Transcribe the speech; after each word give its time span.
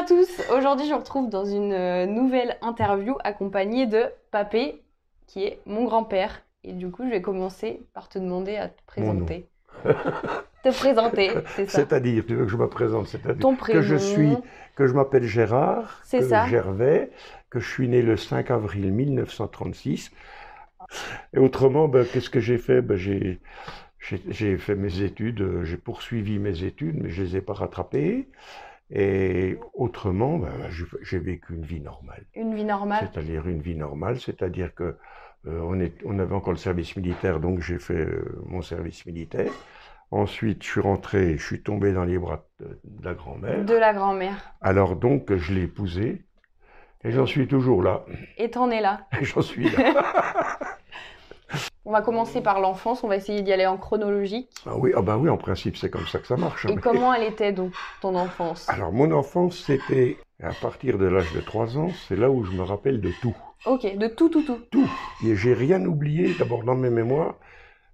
à 0.00 0.04
tous. 0.04 0.42
Aujourd'hui, 0.56 0.86
je 0.86 0.92
vous 0.92 0.98
retrouve 0.98 1.28
dans 1.28 1.44
une 1.44 1.72
euh, 1.72 2.06
nouvelle 2.06 2.56
interview 2.62 3.16
accompagnée 3.22 3.86
de 3.86 4.04
Papé, 4.30 4.82
qui 5.26 5.44
est 5.44 5.60
mon 5.66 5.84
grand-père. 5.84 6.42
Et 6.64 6.72
du 6.72 6.90
coup, 6.90 7.04
je 7.04 7.10
vais 7.10 7.20
commencer 7.20 7.82
par 7.92 8.08
te 8.08 8.18
demander 8.18 8.56
à 8.56 8.68
te 8.68 8.80
présenter. 8.86 9.46
te 9.84 10.70
présenter, 10.70 11.32
c'est 11.56 11.68
ça. 11.68 11.78
C'est-à-dire, 11.78 12.24
tu 12.26 12.34
veux 12.34 12.46
que 12.46 12.50
je 12.50 12.56
me 12.56 12.68
présente, 12.68 13.08
c'est-à-dire 13.08 13.40
Ton 13.40 13.56
que 13.56 13.82
je 13.82 13.96
suis, 13.96 14.36
que 14.74 14.86
je 14.86 14.94
m'appelle 14.94 15.24
Gérard, 15.24 16.02
que 16.10 16.22
ça. 16.22 16.46
Gervais, 16.46 17.10
que 17.50 17.60
je 17.60 17.70
suis 17.70 17.88
né 17.88 18.00
le 18.00 18.16
5 18.16 18.50
avril 18.50 18.92
1936. 18.92 20.12
Et 21.34 21.38
autrement, 21.38 21.88
ben, 21.88 22.06
qu'est-ce 22.10 22.30
que 22.30 22.40
j'ai 22.40 22.58
fait? 22.58 22.80
Ben, 22.80 22.96
j'ai, 22.96 23.38
j'ai, 23.98 24.56
fait 24.56 24.76
mes 24.76 25.02
études, 25.02 25.42
euh, 25.42 25.64
j'ai 25.64 25.76
poursuivi 25.76 26.38
mes 26.38 26.64
études, 26.64 27.02
mais 27.02 27.10
je 27.10 27.22
les 27.22 27.36
ai 27.36 27.40
pas 27.42 27.52
rattrapées. 27.52 28.28
Et 28.92 29.58
autrement, 29.74 30.38
ben, 30.38 30.50
j'ai, 30.70 30.84
j'ai 31.02 31.18
vécu 31.18 31.54
une 31.54 31.64
vie 31.64 31.80
normale. 31.80 32.24
Une 32.34 32.54
vie 32.54 32.64
normale. 32.64 33.08
C'est-à-dire 33.12 33.46
une 33.46 33.60
vie 33.60 33.76
normale, 33.76 34.18
c'est-à-dire 34.18 34.74
que 34.74 34.96
euh, 35.46 35.60
on, 35.62 35.78
est, 35.80 35.94
on 36.04 36.18
avait 36.18 36.34
encore 36.34 36.52
le 36.52 36.58
service 36.58 36.96
militaire, 36.96 37.40
donc 37.40 37.60
j'ai 37.60 37.78
fait 37.78 37.94
euh, 37.94 38.42
mon 38.46 38.62
service 38.62 39.06
militaire. 39.06 39.52
Ensuite, 40.10 40.64
je 40.64 40.68
suis 40.68 40.80
rentré, 40.80 41.38
je 41.38 41.46
suis 41.46 41.62
tombé 41.62 41.92
dans 41.92 42.04
les 42.04 42.18
bras 42.18 42.44
de, 42.58 42.80
de 42.82 43.04
la 43.04 43.14
grand-mère. 43.14 43.64
De 43.64 43.74
la 43.74 43.94
grand-mère. 43.94 44.54
Alors 44.60 44.96
donc, 44.96 45.32
je 45.34 45.54
l'ai 45.54 45.62
épousée, 45.62 46.24
et 47.04 47.12
j'en 47.12 47.26
suis 47.26 47.46
toujours 47.46 47.82
là. 47.82 48.04
Et 48.36 48.50
t'en 48.50 48.70
es 48.70 48.80
là. 48.80 49.06
J'en 49.22 49.40
suis 49.40 49.70
là. 49.70 49.94
On 51.84 51.92
va 51.92 52.02
commencer 52.02 52.40
par 52.40 52.60
l'enfance. 52.60 53.04
On 53.04 53.08
va 53.08 53.16
essayer 53.16 53.42
d'y 53.42 53.52
aller 53.52 53.66
en 53.66 53.76
chronologique. 53.76 54.48
ah 54.66 54.76
oui, 54.76 54.92
ah 54.94 55.02
bah 55.02 55.16
oui, 55.16 55.28
en 55.28 55.36
principe, 55.36 55.76
c'est 55.76 55.90
comme 55.90 56.06
ça 56.06 56.18
que 56.18 56.26
ça 56.26 56.36
marche. 56.36 56.66
Et 56.66 56.76
comment 56.76 57.14
elle 57.14 57.24
était 57.24 57.52
donc, 57.52 57.72
ton 58.00 58.14
enfance? 58.14 58.68
Alors, 58.68 58.92
mon 58.92 59.10
enfance, 59.12 59.56
c'était 59.56 60.18
à 60.42 60.52
partir 60.52 60.98
de 60.98 61.06
l'âge 61.06 61.32
de 61.34 61.40
3 61.40 61.76
ans, 61.78 61.90
c'est 62.08 62.16
là 62.16 62.30
où 62.30 62.44
je 62.44 62.52
me 62.52 62.62
rappelle 62.62 63.00
de 63.00 63.10
tout. 63.20 63.36
Ok, 63.66 63.96
de 63.96 64.06
tout, 64.08 64.28
tout, 64.28 64.42
tout. 64.42 64.58
Tout. 64.70 64.88
Et 65.24 65.36
j'ai 65.36 65.52
rien 65.52 65.84
oublié, 65.84 66.34
d'abord 66.38 66.64
dans 66.64 66.76
mes 66.76 66.90
mémoires, 66.90 67.34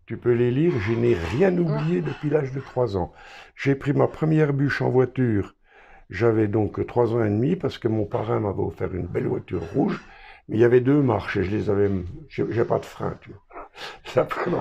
tu 0.07 0.17
peux 0.17 0.33
les 0.33 0.53
lire, 0.53 0.73
je 0.81 0.93
n'ai 0.93 1.15
rien 1.15 1.57
oublié 1.59 2.01
depuis 2.01 2.31
l'âge 2.31 2.53
de 2.53 2.61
3 2.61 2.97
ans. 2.97 3.13
J'ai 3.57 3.75
pris 3.75 3.93
ma 3.93 4.07
première 4.07 4.53
bûche 4.53 4.81
en 4.81 4.91
voiture, 4.91 5.55
j'avais 6.09 6.47
donc 6.47 6.87
3 6.87 7.15
ans 7.15 7.25
et 7.25 7.29
demi, 7.31 7.57
parce 7.57 7.79
que 7.79 7.89
mon 7.89 8.05
parrain 8.05 8.39
m'avait 8.39 8.63
offert 8.63 8.95
une 8.95 9.09
belle 9.09 9.27
voiture 9.27 9.63
rouge, 9.75 10.01
mais 10.49 10.59
il 10.59 10.61
y 10.61 10.65
avait 10.65 10.81
deux 10.81 11.03
marches 11.03 11.37
et 11.39 11.43
je 11.43 11.51
les 11.51 11.69
avais, 11.69 11.91
j'ai 12.29 12.65
pas 12.65 12.79
de 12.79 12.85
frein, 12.85 13.15
tu 13.21 13.31
vois. 13.31 13.43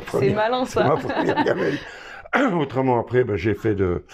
C'est 0.06 0.30
malin 0.30 0.66
ça. 0.66 0.82
ma 0.84 0.98
première. 0.98 1.38
Autrement, 2.54 3.00
après, 3.00 3.24
ben, 3.24 3.36
j'ai 3.36 3.56
fait 3.56 3.76
de, 3.76 4.06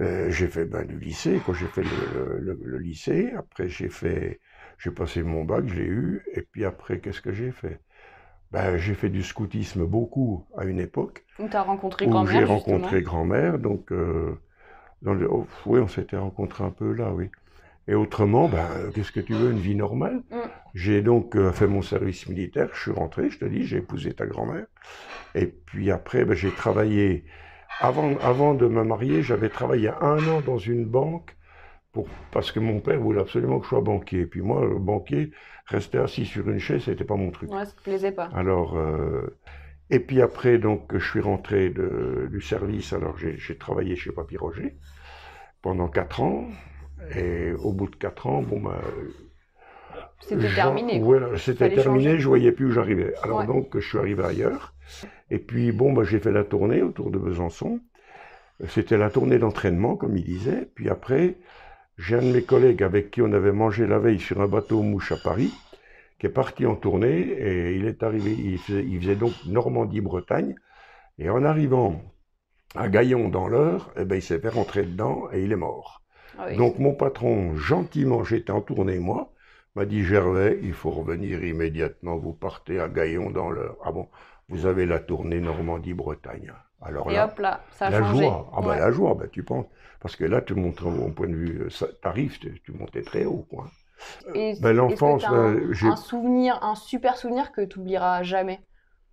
euh, 0.00 0.30
j'ai 0.30 0.48
fait 0.48 0.66
ben, 0.66 0.84
du 0.86 0.98
lycée, 0.98 1.40
quoi. 1.42 1.54
J'ai 1.54 1.68
fait 1.68 1.84
le, 1.84 2.38
le- 2.40 2.60
le 2.62 2.78
lycée. 2.78 3.32
Après, 3.38 3.68
j'ai 3.68 3.88
fait, 3.88 4.40
j'ai 4.78 4.90
passé 4.90 5.22
mon 5.22 5.44
bac, 5.44 5.66
je 5.68 5.74
l'ai 5.74 5.84
eu. 5.86 6.22
Et 6.34 6.42
puis 6.42 6.64
après, 6.64 7.00
qu'est-ce 7.00 7.20
que 7.22 7.32
j'ai 7.32 7.52
fait? 7.52 7.80
Ben, 8.52 8.76
j'ai 8.78 8.94
fait 8.94 9.10
du 9.10 9.22
scoutisme 9.24 9.86
beaucoup 9.86 10.46
à 10.58 10.64
une 10.66 10.80
époque 10.80 11.24
Où 11.38 11.48
t'as 11.48 11.62
rencontré 11.62 12.06
où 12.06 12.10
grand-mère 12.10 12.26
j'ai 12.26 12.44
rencontré 12.44 13.02
grand-mère. 13.02 13.58
Donc, 13.58 13.92
euh, 13.92 14.38
dans 15.02 15.14
le, 15.14 15.30
oh, 15.30 15.46
oui, 15.66 15.80
on 15.80 15.88
s'était 15.88 16.16
rencontrés 16.18 16.64
un 16.64 16.70
peu 16.70 16.92
là, 16.92 17.12
oui. 17.12 17.30
Et 17.88 17.94
autrement, 17.94 18.48
ben, 18.48 18.90
qu'est-ce 18.94 19.12
que 19.12 19.20
tu 19.20 19.34
veux, 19.34 19.50
une 19.50 19.58
vie 19.58 19.76
normale? 19.76 20.22
Mm. 20.30 20.36
J'ai 20.74 21.02
donc 21.02 21.36
euh, 21.36 21.52
fait 21.52 21.66
mon 21.66 21.82
service 21.82 22.28
militaire, 22.28 22.68
je 22.74 22.80
suis 22.80 22.90
rentré, 22.90 23.30
je 23.30 23.38
te 23.38 23.44
dis, 23.44 23.64
j'ai 23.64 23.78
épousé 23.78 24.12
ta 24.12 24.26
grand-mère. 24.26 24.66
Et 25.34 25.46
puis 25.46 25.90
après, 25.90 26.24
ben, 26.24 26.34
j'ai 26.34 26.50
travaillé, 26.50 27.24
avant, 27.80 28.16
avant 28.18 28.54
de 28.54 28.66
me 28.66 28.82
marier, 28.84 29.22
j'avais 29.22 29.48
travaillé 29.48 29.90
un 30.00 30.18
an 30.28 30.40
dans 30.40 30.58
une 30.58 30.84
banque 30.84 31.36
pour, 31.92 32.08
parce 32.32 32.52
que 32.52 32.60
mon 32.60 32.80
père 32.80 33.00
voulait 33.00 33.20
absolument 33.20 33.58
que 33.58 33.64
je 33.64 33.70
sois 33.70 33.80
banquier. 33.80 34.20
Et 34.20 34.26
puis 34.26 34.42
moi, 34.42 34.64
le 34.66 34.78
banquier, 34.78 35.30
rester 35.66 35.98
assis 35.98 36.26
sur 36.26 36.48
une 36.48 36.58
chaise, 36.58 36.82
c'était 36.84 37.04
pas 37.04 37.16
mon 37.16 37.30
truc. 37.30 37.50
Ouais, 37.52 37.64
ça 37.64 37.72
te 37.72 37.82
plaisait 37.82 38.12
pas. 38.12 38.28
Alors, 38.34 38.76
euh, 38.76 39.38
et 39.88 40.00
puis 40.00 40.20
après, 40.20 40.58
donc, 40.58 40.96
je 40.96 41.08
suis 41.08 41.20
rentré 41.20 41.70
de- 41.70 42.28
du 42.30 42.40
service. 42.40 42.92
Alors, 42.92 43.16
j'ai 43.16 43.36
j'ai 43.38 43.56
travaillé 43.56 43.96
chez 43.96 44.12
Papy 44.12 44.36
Roger 44.36 44.76
pendant 45.62 45.88
quatre 45.88 46.20
ans. 46.20 46.48
Et 47.14 47.52
au 47.52 47.72
bout 47.72 47.88
de 47.88 47.96
quatre 47.96 48.26
ans, 48.26 48.42
bon, 48.42 48.60
ben, 48.60 48.74
C'était 50.20 50.52
terminé. 50.54 50.98
Voilà, 50.98 51.36
c'était 51.38 51.72
terminé, 51.74 52.04
changer. 52.04 52.18
je 52.18 52.28
voyais 52.28 52.52
plus 52.52 52.66
où 52.66 52.70
j'arrivais. 52.72 53.14
Alors 53.22 53.38
Ouais. 53.40 53.46
donc, 53.46 53.78
je 53.78 53.86
suis 53.86 53.98
arrivé 53.98 54.24
ailleurs. 54.24 54.74
Et 55.30 55.38
puis, 55.38 55.72
bon, 55.72 55.92
bah, 55.92 56.04
j'ai 56.04 56.18
fait 56.18 56.32
la 56.32 56.44
tournée 56.44 56.82
autour 56.82 57.10
de 57.10 57.18
Besançon. 57.18 57.80
C'était 58.68 58.96
la 58.96 59.10
tournée 59.10 59.38
d'entraînement, 59.38 59.96
comme 59.96 60.16
il 60.16 60.24
disait. 60.24 60.68
Puis 60.74 60.88
après, 60.88 61.36
j'ai 61.98 62.16
un 62.16 62.22
de 62.22 62.32
mes 62.32 62.42
collègues 62.42 62.82
avec 62.82 63.10
qui 63.10 63.22
on 63.22 63.32
avait 63.32 63.52
mangé 63.52 63.86
la 63.86 63.98
veille 63.98 64.20
sur 64.20 64.40
un 64.40 64.48
bateau 64.48 64.82
mouche 64.82 65.12
à 65.12 65.16
Paris, 65.16 65.52
qui 66.18 66.26
est 66.26 66.30
parti 66.30 66.64
en 66.66 66.76
tournée, 66.76 67.20
et 67.20 67.76
il 67.76 67.86
est 67.86 68.02
arrivé, 68.02 68.32
il 68.32 68.58
faisait, 68.58 68.84
il 68.84 69.00
faisait 69.00 69.16
donc 69.16 69.32
Normandie-Bretagne. 69.46 70.54
Et 71.18 71.28
en 71.30 71.44
arrivant 71.44 72.00
à 72.74 72.88
Gaillon 72.88 73.28
dans 73.28 73.48
l'heure, 73.48 73.92
eh 73.96 74.04
ben, 74.04 74.16
il 74.16 74.22
s'est 74.22 74.38
fait 74.38 74.48
rentrer 74.50 74.84
dedans 74.84 75.28
et 75.32 75.42
il 75.42 75.52
est 75.52 75.56
mort. 75.56 76.02
Ah 76.38 76.46
oui. 76.48 76.56
Donc 76.56 76.78
mon 76.78 76.94
patron, 76.94 77.56
gentiment, 77.56 78.24
j'étais 78.24 78.52
en 78.52 78.60
tournée 78.62 78.98
moi, 78.98 79.32
m'a 79.74 79.84
dit 79.86 80.04
Gervais, 80.04 80.58
il 80.62 80.72
faut 80.74 80.90
revenir 80.90 81.44
immédiatement, 81.44 82.16
vous 82.16 82.32
partez 82.32 82.80
à 82.80 82.88
Gaillon 82.88 83.30
dans 83.30 83.50
l'heure. 83.50 83.76
Ah 83.84 83.92
bon, 83.92 84.08
vous 84.48 84.66
avez 84.66 84.86
la 84.86 84.98
tournée 85.00 85.40
Normandie-Bretagne. 85.40 86.52
Alors 86.80 87.10
Et 87.10 87.18
là, 87.18 87.24
hop 87.24 87.38
là, 87.40 87.60
ça 87.70 87.86
a 87.88 87.90
la 87.90 87.92
changé. 87.92 88.26
joie, 88.26 88.50
ah 88.56 88.62
ben 88.62 88.68
Ouais. 88.68 88.76
la 88.76 88.90
joie, 88.92 89.14
ben, 89.14 89.28
tu 89.30 89.42
penses, 89.42 89.66
parce 90.00 90.16
que 90.16 90.24
là 90.24 90.40
tu 90.42 90.54
montes 90.54 90.82
au 90.82 91.08
point 91.10 91.28
de 91.28 91.36
vue 91.36 91.62
euh, 91.62 91.70
ça- 91.70 91.88
tarif, 92.02 92.38
tu, 92.40 92.60
tu 92.64 92.72
montais 92.72 93.02
très 93.02 93.24
haut. 93.24 93.46
Quoi. 93.50 93.66
Et 94.34 94.54
Ben, 94.60 94.72
l'enfance, 94.72 95.28
un, 95.28 95.72
j'ai- 95.72 95.88
un 95.88 95.96
souvenir, 95.96 96.62
un 96.62 96.74
super 96.76 97.16
souvenir 97.16 97.50
que 97.52 97.62
tu 97.62 97.78
oublieras 97.78 98.22
jamais? 98.22 98.60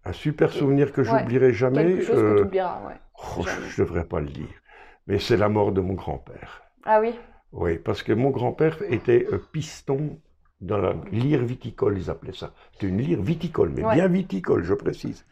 Un 0.05 0.13
super 0.13 0.53
souvenir 0.53 0.94
que 0.94 1.03
Ouais, 1.05 1.25
j'oublierai 1.25 1.51
jamais, 1.53 1.84
Quelque 1.95 2.01
chose 2.01 2.17
euh, 2.17 2.35
que 2.35 2.38
tu 2.40 2.44
oublieras, 2.44 2.81
ouais. 2.88 3.00
oh, 3.38 3.45
je 3.45 3.81
devrais 3.84 4.05
pas 4.05 4.22
le 4.22 4.29
dire, 4.29 4.50
mais 5.07 5.19
c'est 5.19 5.38
la 5.38 5.50
mort 5.50 5.72
de 5.73 5.81
mon 5.81 5.94
grand-père. 5.94 6.62
Ah 6.85 6.99
oui, 7.01 7.13
Oui, 7.51 7.77
parce 7.77 8.03
que 8.03 8.13
mon 8.13 8.31
grand-père 8.31 8.81
était 8.89 9.27
euh, 9.31 9.38
piston 9.51 10.19
dans 10.61 10.77
la 10.77 10.95
lyre 11.11 11.44
viticole, 11.44 11.97
ils 11.97 12.09
appelaient 12.09 12.33
ça. 12.33 12.53
C'était 12.71 12.88
une 12.88 12.99
lyre 13.01 13.21
viticole, 13.21 13.69
mais 13.69 13.83
Ouais. 13.83 13.83
bien 13.83 14.07
viticole, 14.07 14.63
je 14.63 14.73
précise. 14.73 15.25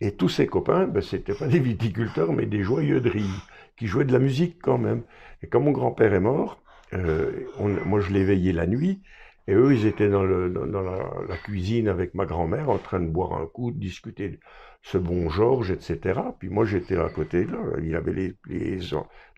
Et 0.00 0.16
tous 0.16 0.28
ses 0.28 0.46
copains, 0.46 0.86
ben, 0.86 1.02
c'était 1.02 1.34
pas 1.34 1.48
des 1.48 1.60
viticulteurs, 1.60 2.32
mais 2.32 2.46
des 2.46 2.62
joyeux 2.62 3.00
de 3.00 3.10
riz, 3.10 3.46
qui 3.76 3.86
jouaient 3.86 4.04
de 4.06 4.12
la 4.12 4.20
musique 4.20 4.58
quand 4.62 4.78
même. 4.78 5.04
Et 5.42 5.48
quand 5.48 5.60
mon 5.60 5.72
grand-père 5.72 6.14
est 6.14 6.20
mort, 6.20 6.62
euh, 6.94 7.46
on- 7.56 7.68
moi 7.86 8.00
je 8.00 8.12
l'ai 8.12 8.24
veillé 8.24 8.52
la 8.52 8.66
nuit, 8.66 9.02
et 9.48 9.54
eux, 9.54 9.74
ils 9.74 9.86
étaient 9.86 10.08
dans, 10.10 10.24
le, 10.24 10.50
dans, 10.50 10.66
dans 10.66 10.82
la, 10.82 11.10
la 11.28 11.38
cuisine 11.38 11.88
avec 11.88 12.14
ma 12.14 12.26
grand-mère, 12.26 12.70
en 12.70 12.78
train 12.80 13.00
de 13.00 13.08
boire 13.10 13.34
un 13.34 13.46
coup, 13.46 13.72
de 13.72 13.78
discuter 13.78 14.30
de 14.30 14.40
ce 14.82 14.98
bon 14.98 15.30
Georges, 15.30 15.70
etc. 15.72 16.36
Puis 16.38 16.48
moi, 16.50 16.64
j'étais 16.66 16.96
à 16.98 17.10
côté, 17.10 17.44
là, 17.46 17.58
il 17.82 17.94
avait 17.96 18.12
les, 18.14 18.34
les, 18.48 18.80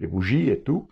les 0.00 0.06
bougies 0.08 0.50
et 0.50 0.62
tout. 0.62 0.88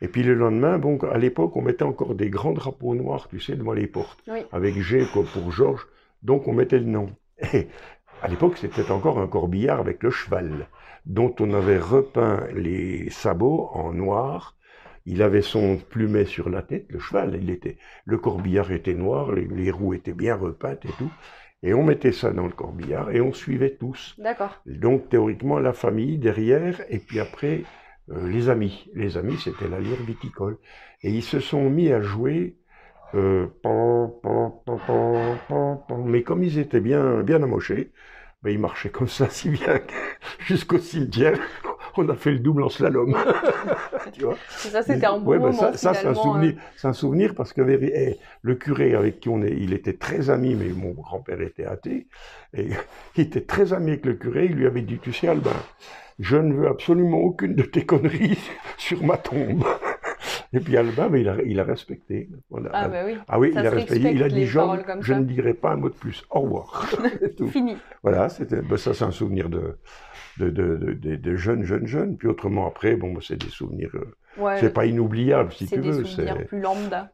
Et 0.00 0.08
puis 0.08 0.22
le 0.22 0.34
lendemain, 0.34 0.78
bon, 0.78 0.98
à 0.98 1.18
l'époque, 1.18 1.56
on 1.56 1.62
mettait 1.62 1.84
encore 1.84 2.14
des 2.14 2.28
grands 2.28 2.52
drapeaux 2.52 2.94
noirs, 2.94 3.28
tu 3.28 3.40
sais, 3.40 3.56
devant 3.56 3.72
les 3.72 3.86
portes, 3.86 4.22
oui. 4.28 4.40
avec 4.52 4.80
G 4.80 5.04
pour 5.12 5.50
Georges. 5.50 5.86
Donc 6.22 6.48
on 6.48 6.52
mettait 6.52 6.78
le 6.78 6.86
nom. 6.86 7.10
Et 7.54 7.68
à 8.22 8.28
l'époque, 8.28 8.58
c'était 8.58 8.90
encore 8.90 9.18
un 9.18 9.26
corbillard 9.26 9.80
avec 9.80 10.02
le 10.02 10.10
cheval, 10.10 10.68
dont 11.06 11.34
on 11.40 11.52
avait 11.54 11.78
repeint 11.78 12.46
les 12.54 13.10
sabots 13.10 13.70
en 13.72 13.92
noir. 13.92 14.56
Il 15.06 15.22
avait 15.22 15.42
son 15.42 15.76
plumet 15.76 16.24
sur 16.24 16.48
la 16.48 16.62
tête, 16.62 16.86
le 16.90 16.98
cheval, 16.98 17.38
il 17.40 17.48
était, 17.48 17.78
le 18.04 18.18
corbillard 18.18 18.72
était 18.72 18.94
noir, 18.94 19.32
les, 19.32 19.46
les 19.46 19.70
roues 19.70 19.94
étaient 19.94 20.12
bien 20.12 20.34
repeintes 20.34 20.84
et 20.84 20.92
tout. 20.98 21.10
Et 21.62 21.74
on 21.74 21.84
mettait 21.84 22.12
ça 22.12 22.32
dans 22.32 22.46
le 22.46 22.52
corbillard 22.52 23.10
et 23.10 23.20
on 23.20 23.32
suivait 23.32 23.76
tous. 23.76 24.14
D'accord. 24.18 24.60
Donc 24.66 25.08
théoriquement 25.08 25.58
la 25.58 25.72
famille 25.72 26.18
derrière 26.18 26.80
et 26.88 26.98
puis 26.98 27.20
après 27.20 27.62
euh, 28.10 28.28
les 28.28 28.48
amis. 28.48 28.88
Les 28.94 29.16
amis 29.16 29.38
c'était 29.38 29.68
la 29.68 29.80
lyre 29.80 30.02
viticole. 30.06 30.58
Et 31.02 31.10
ils 31.10 31.22
se 31.22 31.40
sont 31.40 31.68
mis 31.70 31.92
à 31.92 32.00
jouer, 32.00 32.56
euh, 33.14 33.46
pan, 33.62 34.08
pan, 34.22 34.62
pan, 35.48 35.86
mais 36.04 36.22
comme 36.22 36.42
ils 36.42 36.58
étaient 36.58 36.80
bien, 36.80 37.22
bien 37.22 37.42
amochés, 37.42 37.92
ben, 38.42 38.50
ils 38.50 38.58
marchaient 38.58 38.90
comme 38.90 39.08
ça 39.08 39.28
si 39.30 39.50
bien 39.50 39.80
jusqu'au 40.40 40.78
cimetière. 40.78 41.38
On 41.98 42.08
a 42.08 42.14
fait 42.14 42.32
le 42.32 42.38
double 42.40 42.62
en 42.62 42.68
slalom. 42.68 43.16
tu 44.12 44.22
vois 44.24 44.34
Et 44.34 44.68
ça, 44.68 44.82
c'était 44.82 45.06
un 45.06 45.18
bon 45.18 45.30
Ouais, 45.30 45.38
ben 45.38 45.46
moment. 45.46 45.58
ça, 45.58 45.72
ça, 45.74 45.94
c'est 45.94 46.06
un 46.06 46.14
souvenir. 46.14 46.52
euh. 46.52 46.60
C'est 46.76 46.88
un 46.88 46.92
souvenir 46.92 47.34
parce 47.34 47.52
que 47.52 47.62
eh, 47.62 48.18
le 48.42 48.54
curé 48.54 48.94
avec 48.94 49.20
qui 49.20 49.28
on 49.28 49.42
est, 49.42 49.52
il 49.52 49.72
était 49.72 49.94
très 49.94 50.30
ami, 50.30 50.54
mais 50.54 50.68
mon 50.68 50.90
grand-père 50.92 51.40
était 51.40 51.64
athée, 51.66 52.06
et 52.54 52.68
il 53.16 53.22
était 53.22 53.42
très 53.42 53.72
ami 53.72 53.92
avec 53.92 54.06
le 54.06 54.14
curé. 54.14 54.46
Il 54.46 54.56
lui 54.56 54.66
avait 54.66 54.82
dit, 54.82 54.98
tu 54.98 55.12
sais, 55.12 55.28
Albin, 55.28 55.50
je 56.18 56.36
ne 56.36 56.52
veux 56.54 56.68
absolument 56.68 57.18
aucune 57.18 57.54
de 57.54 57.62
tes 57.62 57.84
conneries 57.84 58.38
sur 58.78 59.02
ma 59.04 59.16
tombe. 59.16 59.64
Et 60.52 60.60
puis 60.60 60.76
Albin, 60.76 61.08
mais 61.10 61.20
il, 61.20 61.28
a, 61.28 61.36
il 61.44 61.60
a 61.60 61.64
respecté. 61.64 62.28
Voilà. 62.50 62.70
Ah 62.72 62.88
bah 62.88 63.02
oui, 63.04 63.16
Ah 63.28 63.38
oui, 63.38 63.52
ça 63.52 63.60
il 63.60 63.66
a 63.66 63.70
respecté. 63.70 64.12
Il 64.12 64.22
a 64.22 64.28
dit, 64.28 64.46
Jean, 64.46 64.76
je 65.00 65.12
ça. 65.12 65.18
ne 65.18 65.24
dirai 65.24 65.54
pas 65.54 65.72
un 65.72 65.76
mot 65.76 65.88
de 65.88 65.94
plus. 65.94 66.24
Au 66.30 66.40
revoir. 66.40 66.88
Fini. 67.50 67.76
Voilà, 68.02 68.28
c'était, 68.28 68.62
ben 68.62 68.76
ça 68.76 68.94
c'est 68.94 69.04
un 69.04 69.10
souvenir 69.10 69.48
de, 69.50 69.76
de, 70.38 70.50
de, 70.50 70.76
de, 71.16 71.36
jeunes, 71.36 71.64
jeunes, 71.64 71.86
jeunes. 71.86 72.16
Puis 72.16 72.28
autrement 72.28 72.66
après, 72.66 72.96
bon, 72.96 73.12
ben, 73.12 73.20
c'est 73.20 73.36
des 73.36 73.48
souvenirs. 73.50 73.90
euh, 73.94 74.14
Ouais, 74.38 74.58
C'est 74.60 74.72
pas 74.72 74.84
inoubliable, 74.84 75.50
si 75.52 75.66
c'est 75.66 75.76
tu 75.76 75.82
des 75.82 75.90
veux. 75.92 76.04
souvenirs 76.04 76.34
C'est, 76.38 76.44
plus 76.44 76.60
lambda. 76.60 77.10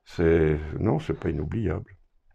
non, 0.80 0.98
c'est 0.98 1.14
pas 1.18 1.28
inoubliable. 1.30 1.94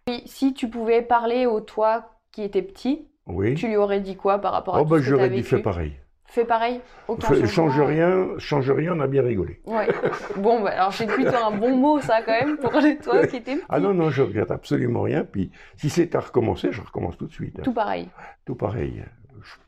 Et 0.10 0.22
si 0.26 0.54
tu 0.54 0.70
pouvais 0.70 1.02
parler 1.02 1.46
au 1.46 1.60
toi 1.60 2.12
qui 2.32 2.42
était 2.44 2.62
petit, 2.62 3.06
Oui. 3.26 3.56
tu 3.56 3.68
lui 3.68 3.76
aurais 3.76 4.00
dit 4.00 4.16
quoi 4.16 4.40
par 4.40 4.54
rapport 4.54 4.78
à 4.78 4.80
Oh, 4.80 4.84
tout 4.84 4.90
bah, 4.90 4.98
ce 5.00 5.04
que 5.04 5.10
j'aurais 5.10 5.30
dit, 5.30 5.44
fais 5.44 5.62
pareil. 5.62 5.94
Fais 6.30 6.44
pareil 6.46 6.82
Aucun 7.08 7.46
change 7.46 7.80
rien, 7.80 8.28
change 8.38 8.70
rien, 8.70 8.94
on 8.96 9.00
a 9.00 9.08
bien 9.08 9.24
rigolé. 9.24 9.62
Ouais. 9.66 9.88
Bon, 10.38 10.62
bah, 10.62 10.72
alors 10.72 10.94
c'est 10.94 11.08
plutôt 11.08 11.36
un 11.36 11.52
bon 11.58 11.76
mot, 11.78 12.00
ça, 12.00 12.22
quand 12.22 12.34
même, 12.34 12.58
pour 12.58 12.72
le 12.74 13.02
toi 13.02 13.26
qui 13.28 13.38
était 13.38 13.56
petit. 13.56 13.64
Ah 13.70 13.80
non, 13.80 13.94
non, 13.94 14.10
je 14.10 14.22
regrette 14.22 14.52
absolument 14.52 15.02
rien. 15.02 15.24
Puis, 15.26 15.52
si 15.78 15.90
c'est 15.90 16.16
à 16.16 16.20
recommencer, 16.20 16.72
je 16.72 16.82
recommence 16.82 17.18
tout 17.18 17.28
de 17.28 17.32
suite. 17.34 17.60
hein. 17.60 17.64
Tout 17.64 17.74
pareil. 17.74 18.10
Tout 18.46 18.56
pareil. 18.56 19.04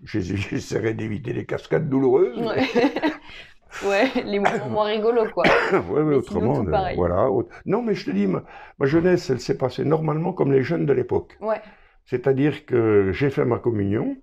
Je- 0.03 0.19
je- 0.19 0.35
J'essaierai 0.35 0.93
d'éviter 0.93 1.33
les 1.33 1.45
cascades 1.45 1.89
douloureuses. 1.89 2.37
Ouais. 2.37 2.67
ouais, 3.87 4.09
les 4.25 4.39
moments 4.39 4.69
moins 4.69 4.85
rigolos, 4.85 5.29
quoi. 5.33 5.43
Ouais, 5.89 6.03
Mais 6.03 6.15
autrement, 6.15 6.55
sinon, 6.55 6.67
euh, 6.67 6.71
pareil. 6.71 6.95
voilà. 6.95 7.29
Autre- 7.29 7.49
Non, 7.65 7.81
mais 7.81 7.95
je 7.95 8.05
te 8.05 8.11
dis, 8.11 8.27
ma, 8.27 8.43
ma 8.79 8.85
jeunesse, 8.85 9.29
elle 9.29 9.39
s'est 9.39 9.57
passée 9.57 9.85
normalement 9.85 10.33
comme 10.33 10.51
les 10.51 10.63
jeunes 10.63 10.85
de 10.85 10.93
l'époque. 10.93 11.37
Ouais. 11.41 11.61
C'est-à-dire 12.05 12.65
que 12.65 13.11
j'ai 13.13 13.29
fait 13.29 13.45
ma 13.45 13.59
communion, 13.59 14.17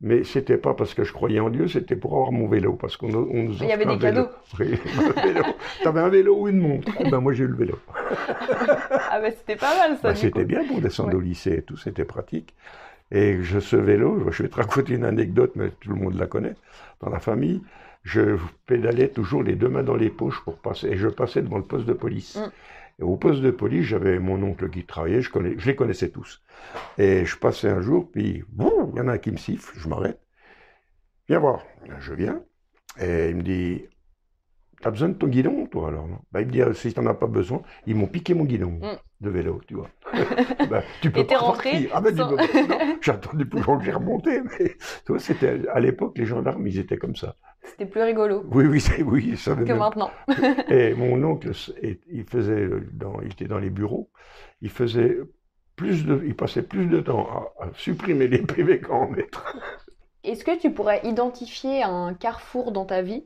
mais 0.00 0.22
c'était 0.24 0.58
pas 0.58 0.74
parce 0.74 0.94
que 0.94 1.02
je 1.02 1.12
croyais 1.12 1.40
en 1.40 1.50
Dieu, 1.50 1.66
c'était 1.66 1.96
pour 1.96 2.12
avoir 2.14 2.30
mon 2.30 2.46
vélo, 2.46 2.74
parce 2.74 2.96
qu'on 2.96 3.12
on 3.14 3.42
nous 3.44 3.54
Il 3.60 3.66
y 3.68 3.72
avait 3.72 3.86
des 3.86 3.98
cadeaux. 3.98 4.28
Oui, 4.60 4.78
un 5.16 5.22
vélo. 5.22 5.42
T'avais 5.82 6.00
un 6.00 6.08
vélo 6.08 6.36
ou 6.42 6.48
une 6.48 6.60
montre? 6.60 6.92
Eh 7.00 7.10
ben 7.10 7.20
moi 7.20 7.32
j'ai 7.32 7.44
eu 7.44 7.48
le 7.48 7.56
vélo. 7.56 7.78
Ah, 9.10 9.20
bah, 9.20 9.30
c'était 9.30 9.56
pas 9.56 9.76
mal, 9.76 9.96
ça, 9.96 10.08
Bah, 10.08 10.14
c'était 10.14 10.44
bien 10.44 10.64
pour 10.64 10.80
descendre 10.80 11.10
Ouais. 11.10 11.14
au 11.16 11.20
lycée 11.20 11.54
et 11.58 11.62
tout, 11.62 11.76
c'était 11.76 12.04
pratique. 12.04 12.54
Et 13.14 13.44
je, 13.44 13.60
ce 13.60 13.76
vélo, 13.76 14.28
je 14.32 14.42
vais 14.42 14.48
te 14.48 14.56
raconter 14.56 14.94
une 14.94 15.04
anecdote, 15.04 15.52
mais 15.54 15.70
tout 15.70 15.90
le 15.90 15.94
monde 15.94 16.18
la 16.18 16.26
connaît, 16.26 16.56
dans 17.00 17.10
la 17.10 17.20
famille. 17.20 17.62
Je 18.02 18.36
pédalais 18.66 19.08
toujours 19.08 19.44
les 19.44 19.54
deux 19.54 19.68
mains 19.68 19.84
dans 19.84 19.94
les 19.94 20.10
poches 20.10 20.42
pour 20.44 20.58
passer, 20.58 20.88
et 20.88 20.96
je 20.96 21.08
passais 21.08 21.40
devant 21.40 21.58
le 21.58 21.64
poste 21.64 21.86
de 21.86 21.92
police. 21.92 22.36
Mm. 22.36 22.50
Et 22.98 23.02
au 23.04 23.16
poste 23.16 23.40
de 23.40 23.52
police, 23.52 23.84
j'avais 23.84 24.18
mon 24.18 24.42
oncle 24.42 24.68
qui 24.68 24.84
travaillait, 24.84 25.22
je, 25.22 25.30
connais, 25.30 25.54
je 25.56 25.66
les 25.66 25.76
connaissais 25.76 26.10
tous. 26.10 26.42
Et 26.98 27.24
je 27.24 27.38
passais 27.38 27.68
un 27.68 27.80
jour, 27.80 28.10
puis 28.10 28.44
il 28.58 28.98
y 28.98 29.00
en 29.00 29.08
a 29.08 29.12
un 29.12 29.18
qui 29.18 29.30
me 29.30 29.36
siffle, 29.36 29.78
je 29.78 29.88
m'arrête. 29.88 30.20
Viens 31.28 31.38
voir. 31.38 31.62
Je 32.00 32.14
viens, 32.14 32.42
et 33.00 33.28
il 33.30 33.36
me 33.36 33.42
dit, 33.42 33.84
T'as 34.84 34.90
besoin 34.90 35.08
de 35.08 35.14
ton 35.14 35.26
guidon, 35.28 35.66
toi, 35.66 35.88
alors 35.88 36.06
bah, 36.30 36.42
Il 36.42 36.46
me 36.48 36.52
dit, 36.52 36.60
Ah, 36.62 36.74
si 36.74 36.92
t'en 36.92 37.06
as 37.06 37.14
pas 37.14 37.26
besoin, 37.26 37.62
ils 37.86 37.94
m'ont 37.96 38.06
piqué 38.06 38.34
mon 38.34 38.44
guidon 38.44 38.72
Mm. 38.82 38.98
de 39.22 39.30
vélo, 39.30 39.60
tu 39.66 39.74
vois. 39.74 39.88
bah, 40.70 40.82
tu 41.00 41.10
peux 41.10 41.20
Et 41.20 41.26
t'es 41.26 41.36
rentré. 41.36 41.88
Ah, 41.92 42.00
ben, 42.02 42.14
sans- 42.14 42.36
attendu 43.10 43.46
plus 43.46 43.58
longtemps 43.60 43.78
que 43.78 43.84
j'ai 43.86 43.92
remonté, 43.92 44.40
mais 44.42 44.74
tu 45.06 45.12
vois, 45.12 45.18
c'était, 45.18 45.66
à 45.72 45.80
l'époque, 45.80 46.18
les 46.18 46.26
gendarmes, 46.26 46.66
ils 46.66 46.78
étaient 46.78 46.98
comme 46.98 47.16
ça. 47.16 47.34
C'était 47.62 47.86
plus 47.86 48.02
rigolo 48.02 48.44
Oui, 48.52 48.66
oui, 48.66 48.78
c'est, 48.80 49.02
oui, 49.02 49.36
savaient 49.38 49.64
que 49.64 49.68
même- 49.70 49.78
maintenant. 49.78 50.10
Et 50.68 50.92
mon 50.94 51.22
oncle, 51.24 51.50
il 52.10 52.24
faisait, 52.24 52.68
dans, 52.92 53.20
il 53.22 53.32
était 53.32 53.46
dans 53.46 53.58
les 53.58 53.70
bureaux, 53.70 54.10
il 54.60 54.68
faisait 54.68 55.16
plus 55.76 56.04
de, 56.04 56.22
il 56.26 56.36
passait 56.36 56.62
plus 56.62 56.86
de 56.86 57.00
temps 57.00 57.26
à, 57.58 57.64
à 57.64 57.68
supprimer 57.74 58.28
les 58.28 58.42
PV 58.42 58.80
qu'à 58.82 58.92
en 58.92 59.08
mettre. 59.08 59.56
Est-ce 60.24 60.44
que 60.44 60.58
tu 60.60 60.70
pourrais 60.72 61.00
identifier 61.06 61.82
un 61.82 62.14
carrefour 62.14 62.70
dans 62.72 62.84
ta 62.84 63.02
vie 63.02 63.24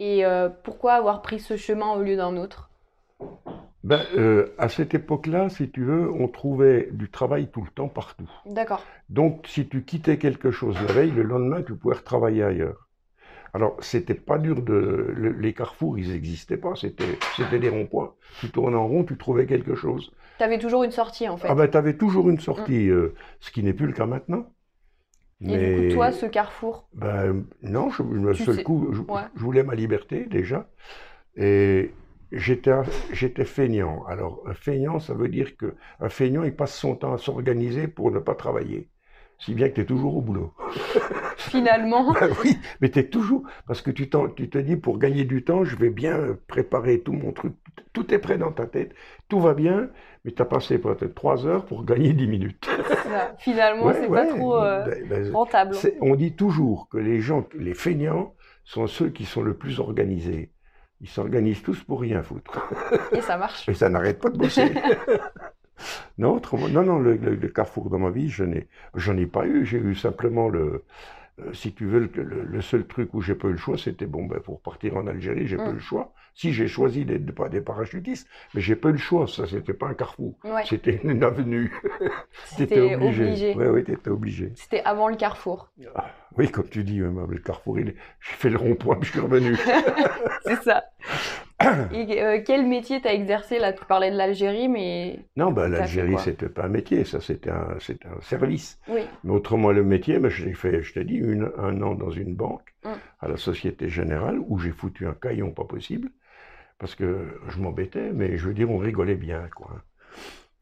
et 0.00 0.24
euh, 0.24 0.48
pourquoi 0.48 0.94
avoir 0.94 1.22
pris 1.22 1.40
ce 1.40 1.56
chemin 1.56 1.92
au 1.92 2.02
lieu 2.02 2.16
d'un 2.16 2.36
autre? 2.36 2.70
Ben, 3.84 4.04
euh, 4.16 4.54
à 4.58 4.68
cette 4.68 4.94
époque-là, 4.94 5.48
si 5.48 5.70
tu 5.70 5.84
veux, 5.84 6.10
on 6.12 6.28
trouvait 6.28 6.88
du 6.92 7.10
travail 7.10 7.48
tout 7.50 7.62
le 7.62 7.70
temps 7.70 7.88
partout. 7.88 8.28
D'accord. 8.44 8.82
Donc, 9.08 9.46
si 9.48 9.68
tu 9.68 9.84
quittais 9.84 10.18
quelque 10.18 10.50
chose 10.50 10.76
la 10.86 10.92
veille, 10.92 11.12
le 11.12 11.22
lendemain, 11.22 11.62
tu 11.62 11.74
pouvais 11.76 11.96
retravailler 11.96 12.42
ailleurs. 12.44 12.88
Alors, 13.54 13.76
c'était 13.80 14.14
pas 14.14 14.38
dur 14.38 14.62
de. 14.62 14.74
le- 15.16 15.32
les 15.32 15.54
carrefours, 15.54 15.98
ils 15.98 16.10
n'existaient 16.10 16.58
pas, 16.58 16.74
c'était 16.76 17.60
des 17.60 17.68
ronds-points. 17.70 18.14
Tu 18.40 18.50
tournais 18.50 18.76
en 18.76 18.88
rond, 18.88 19.04
tu 19.04 19.16
trouvais 19.18 19.46
quelque 19.46 19.74
chose. 19.74 20.12
T'avais 20.38 20.58
toujours 20.58 20.84
une 20.84 20.92
sortie 20.92 21.28
en 21.28 21.36
fait. 21.36 21.48
Ah 21.48 21.54
ben, 21.54 21.68
tu 21.68 21.76
avais 21.76 21.96
toujours 21.96 22.28
une 22.30 22.40
sortie, 22.40 22.88
euh, 22.90 23.14
ce 23.40 23.50
qui 23.50 23.62
n'est 23.62 23.72
plus 23.74 23.86
le 23.86 23.92
cas 23.92 24.06
maintenant. 24.06 24.52
Et 25.46 25.58
du 25.58 25.70
coup, 25.70 25.82
toi, 25.84 26.12
ce 26.12 26.26
carrefour, 26.26 26.88
Ben, 26.94 27.44
non, 27.62 27.90
je, 27.90 28.02
le 28.02 28.34
seul 28.34 28.56
sais- 28.56 28.62
coup, 28.62 28.88
je, 28.92 29.02
ouais. 29.08 29.22
je 29.34 29.40
voulais 29.42 29.62
ma 29.62 29.74
liberté 29.74 30.26
déjà. 30.26 30.68
Et 31.36 31.92
j'étais, 32.32 32.72
feignant. 33.44 34.04
Alors, 34.06 34.42
un 34.46 34.54
feignant, 34.54 35.00
ça 35.00 35.14
veut 35.14 35.28
dire 35.28 35.56
que 35.56 35.76
un 36.00 36.08
feignant, 36.08 36.44
il 36.44 36.54
passe 36.56 36.76
son 36.76 36.96
temps 36.96 37.14
à 37.14 37.18
s'organiser 37.18 37.88
pour 37.88 38.10
ne 38.10 38.18
pas 38.20 38.34
travailler. 38.34 38.90
Si 39.38 39.54
bien 39.54 39.68
que 39.68 39.74
tu 39.74 39.80
es 39.82 39.84
toujours 39.84 40.16
au 40.16 40.20
boulot. 40.20 40.52
finalement, 41.36 42.12
Ben 42.20 42.30
oui, 42.44 42.58
mais 42.80 42.90
tu 42.90 42.98
es 42.98 43.08
toujours. 43.08 43.44
Parce 43.66 43.82
que 43.82 43.90
tu, 43.90 44.08
te 44.10 44.58
dis, 44.58 44.76
pour 44.76 44.98
gagner 44.98 45.24
du 45.24 45.44
temps, 45.44 45.64
je 45.64 45.76
vais 45.76 45.90
bien 45.90 46.36
préparer 46.48 47.00
tout 47.00 47.12
mon 47.12 47.32
truc. 47.32 47.52
Tout 47.92 48.12
est 48.12 48.18
prêt 48.18 48.36
dans 48.38 48.52
ta 48.52 48.66
tête. 48.66 48.92
Tout 49.28 49.40
va 49.40 49.54
bien, 49.54 49.90
mais 50.24 50.32
tu 50.32 50.42
as 50.42 50.44
passé 50.44 50.78
peut-être 50.78 51.14
trois 51.14 51.46
heures 51.46 51.64
pour 51.66 51.84
gagner 51.84 52.12
dix 52.12 52.26
minutes. 52.26 52.68
ça, 53.04 53.34
finalement, 53.38 53.86
Ouais, 53.86 53.94
c'est 54.00 54.08
pas 54.08 54.26
trop 54.26 54.56
euh, 54.56 54.84
Ben- 54.84 55.08
ben, 55.08 55.32
rentable. 55.32 55.76
on 56.00 56.14
dit 56.16 56.34
toujours 56.34 56.88
que 56.90 56.98
les 56.98 57.20
gens, 57.20 57.46
les 57.56 57.74
feignants, 57.74 58.34
sont 58.64 58.86
ceux 58.86 59.08
qui 59.10 59.24
sont 59.24 59.42
le 59.42 59.56
plus 59.56 59.78
organisés. 59.80 60.52
Ils 61.00 61.08
s'organisent 61.08 61.62
tous 61.62 61.82
pour 61.84 62.00
rien 62.00 62.22
foutre. 62.24 62.68
Et 63.12 63.20
ça 63.20 63.36
marche. 63.36 63.68
Et 63.68 63.74
ça 63.74 63.88
n'arrête 63.88 64.18
pas 64.20 64.30
de 64.30 64.36
bosser. 64.36 64.74
Non, 66.18 66.34
autrement- 66.36 66.68
non, 66.68 66.82
non, 66.82 66.98
le, 66.98 67.16
le- 67.16 67.34
le 67.36 67.48
carrefour 67.48 67.90
dans 67.90 67.98
ma 67.98 68.10
vie, 68.10 68.28
je 68.28 68.44
n'ai, 68.44 68.68
j'en 68.94 69.16
ai 69.16 69.26
pas 69.26 69.46
eu. 69.46 69.64
J'ai 69.64 69.78
eu 69.78 69.94
simplement 69.94 70.48
le, 70.48 70.84
euh, 71.40 71.52
si 71.52 71.72
tu 71.72 71.86
veux, 71.86 72.00
le, 72.14 72.60
seul 72.62 72.86
truc 72.86 73.14
où 73.14 73.20
j'ai 73.20 73.34
pas 73.34 73.48
eu 73.48 73.52
le 73.52 73.56
choix, 73.58 73.78
c'était 73.78 74.06
bon, 74.06 74.26
ben, 74.26 74.40
pour 74.40 74.60
partir 74.60 74.96
en 74.96 75.06
Algérie, 75.06 75.46
j'ai 75.46 75.56
pas 75.56 75.66
Mm. 75.68 75.70
eu 75.72 75.74
le 75.74 75.80
choix. 75.80 76.12
Si 76.34 76.52
j'ai 76.52 76.68
choisi 76.68 77.04
d'être 77.04 77.32
pas 77.32 77.48
des 77.48 77.60
parachutistes, 77.60 78.28
mais 78.54 78.60
j'ai 78.60 78.76
pas 78.76 78.90
eu 78.90 78.92
le 78.92 78.98
choix. 78.98 79.26
Ça, 79.26 79.44
c'était 79.48 79.72
pas 79.72 79.88
un 79.88 79.94
carrefour. 79.94 80.38
Ouais, 80.44 80.62
C'était 80.64 81.00
une 81.02 81.24
avenue. 81.24 81.72
C'était 82.44 82.80
obligé. 82.94 83.24
obligé. 83.24 83.54
Oui, 83.56 83.66
oui, 83.66 83.84
t'étais 83.84 84.10
obligé. 84.10 84.52
C'était 84.54 84.82
avant 84.84 85.08
le 85.08 85.16
carrefour. 85.16 85.70
Ah, 85.96 86.10
oui, 86.36 86.48
comme 86.48 86.68
tu 86.68 86.84
dis, 86.84 86.98
le 86.98 87.38
carrefour, 87.44 87.80
il 87.80 87.88
est- 87.88 87.96
j'ai 88.20 88.36
fait 88.36 88.50
le 88.50 88.56
rond-point, 88.58 88.98
je 89.02 89.10
suis 89.10 89.20
revenu. 89.20 89.56
C'est 90.44 90.62
ça. 90.62 90.84
Et 91.92 92.22
euh, 92.22 92.40
quel 92.46 92.66
métier 92.66 93.00
t'as 93.00 93.12
exercé? 93.12 93.58
Là 93.58 93.72
Tu 93.72 93.84
parlais 93.84 94.10
de 94.10 94.16
l'Algérie, 94.16 94.68
mais 94.68 95.18
Non, 95.36 95.50
ben, 95.52 95.64
fait 95.64 95.70
l'Algérie, 95.78 96.16
c'était 96.18 96.48
pas 96.48 96.64
un 96.64 96.68
métier, 96.68 97.04
ça, 97.04 97.20
c'était 97.20 97.50
un, 97.50 97.76
un 97.78 98.20
service. 98.20 98.78
oui, 98.88 99.02
Mais 99.24 99.32
autrement, 99.32 99.72
le 99.72 99.82
métier, 99.82 100.18
ben, 100.18 100.28
j'ai 100.28 100.54
fait, 100.54 100.82
je 100.82 100.92
t'ai 100.94 101.04
dit, 101.04 101.16
une, 101.16 101.50
un 101.58 101.82
an 101.82 101.94
dans 101.94 102.10
une 102.10 102.34
banque, 102.34 102.74
Mm. 102.84 102.90
à 103.20 103.28
la 103.28 103.36
Société 103.36 103.88
Générale, 103.88 104.38
où 104.46 104.58
j'ai 104.58 104.70
foutu 104.70 105.06
un 105.08 105.14
caillon 105.14 105.50
pas 105.50 105.64
possible, 105.64 106.10
parce 106.78 106.94
que 106.94 107.28
je 107.48 107.60
m'embêtais, 107.60 108.12
mais 108.12 108.38
je 108.38 108.48
veux 108.48 108.54
dire, 108.54 108.70
on 108.70 108.78
rigolait 108.78 109.16
bien, 109.16 109.48
quoi. 109.56 109.82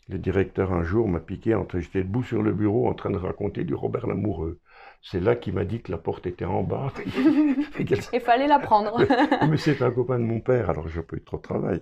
Le 0.09 0.19
directeur, 0.19 0.73
un 0.73 0.83
jour, 0.85 1.09
m'a 1.09 1.21
piqué, 1.21 1.57
j'étais 1.75 2.03
debout 2.03 2.23
sur 2.23 2.43
le 2.43 2.53
bureau 2.53 2.89
en 2.89 2.95
train 2.95 3.11
de 3.11 3.17
raconter 3.19 3.65
du 3.65 3.75
Robert 3.75 4.07
Lamoureux. 4.07 4.61
C'est 5.09 5.21
là 5.21 5.37
qu'il 5.37 5.55
m'a 5.55 5.65
dit 5.65 5.83
que 5.83 5.93
la 5.93 5.99
porte 5.99 6.27
était 6.27 6.45
en 6.45 6.65
bas. 6.65 6.93
il 7.79 8.21
fallait 8.21 8.49
l'apprendre. 8.49 8.99
Mais 9.49 9.57
c'est 9.57 9.81
un 9.81 9.93
copain 9.93 10.19
de 10.19 10.25
mon 10.25 10.41
père, 10.41 10.69
alors 10.69 10.89
j'ai 10.89 11.01
pas 11.01 11.17
eu 11.17 11.23
trop 11.23 11.37
de 11.37 11.43
travail. 11.43 11.81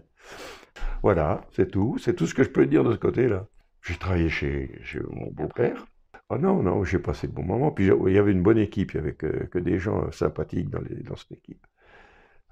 Voilà, 1.03 1.41
c'est 1.53 1.71
tout. 1.71 1.97
C'est 1.99 2.15
tout 2.15 2.27
ce 2.27 2.35
que 2.35 2.43
je 2.43 2.51
peux 2.51 2.67
dire 2.67 2.85
de 2.85 2.93
ce 2.93 2.99
côté-là. 2.99 3.47
J'ai 3.81 3.95
travaillé 3.95 4.29
chez, 4.29 4.79
chez 4.83 5.01
mon 5.09 5.31
beau-père. 5.31 5.87
Oh 6.29 6.37
non, 6.37 6.63
non, 6.63 6.85
j'ai 6.85 6.99
passé 6.99 7.27
de 7.27 7.33
bons 7.33 7.45
moments. 7.45 7.71
Puis 7.71 7.87
il 7.87 8.13
y 8.13 8.19
avait 8.19 8.33
une 8.33 8.43
bonne 8.43 8.59
équipe, 8.59 8.93
il 8.93 8.97
y 8.97 9.01
avait 9.01 9.15
que, 9.15 9.47
que 9.47 9.59
des 9.59 9.79
gens 9.79 10.11
sympathiques 10.13 10.69
dans, 10.69 10.83
les, 10.83 10.97
dans 10.97 11.17
cette 11.17 11.33
équipe. 11.33 11.67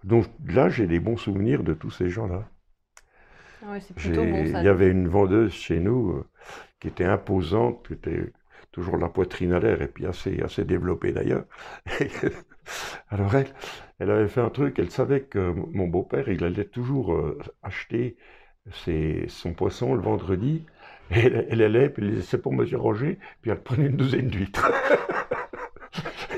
Donc 0.04 0.24
là, 0.46 0.70
j'ai 0.70 0.86
des 0.86 1.00
bons 1.00 1.18
souvenirs 1.18 1.64
de 1.64 1.74
tous 1.74 1.90
ces 1.90 2.08
gens-là. 2.08 2.48
Ouais, 3.62 3.78
bon 3.78 4.46
ça. 4.52 4.60
Il 4.60 4.64
y 4.64 4.68
avait 4.68 4.88
une 4.88 5.06
vendeuse 5.06 5.52
chez 5.52 5.80
nous 5.80 6.12
euh, 6.12 6.24
qui 6.80 6.88
était 6.88 7.04
imposante, 7.04 7.86
qui 7.86 7.92
était 7.92 8.32
toujours 8.72 8.96
la 8.96 9.08
poitrine 9.08 9.52
à 9.52 9.60
l'air 9.60 9.82
et 9.82 9.88
puis 9.88 10.06
assez, 10.06 10.40
assez 10.42 10.64
développée 10.64 11.12
d'ailleurs. 11.12 11.44
Alors 13.10 13.34
elle, 13.34 13.48
elle 13.98 14.10
avait 14.10 14.28
fait 14.28 14.40
un 14.40 14.50
truc, 14.50 14.78
elle 14.78 14.90
savait 14.90 15.22
que 15.22 15.52
mon 15.72 15.86
beau-père, 15.88 16.28
il 16.28 16.44
allait 16.44 16.64
toujours 16.64 17.14
euh, 17.14 17.38
acheter 17.62 18.16
ses- 18.72 19.26
son 19.28 19.52
poisson 19.54 19.94
le 19.94 20.00
vendredi. 20.02 20.64
Et 21.10 21.20
elle, 21.20 21.46
elle 21.50 21.62
allait, 21.62 21.90
puis 21.90 22.02
elle 22.04 22.10
disait, 22.12 22.22
c'est 22.22 22.40
pour 22.42 22.52
Monsieur 22.54 22.78
Roger, 22.78 23.18
puis 23.42 23.50
elle 23.50 23.62
prenait 23.62 23.86
une 23.86 23.96
douzaine 23.96 24.28
d'huîtres. 24.28 24.70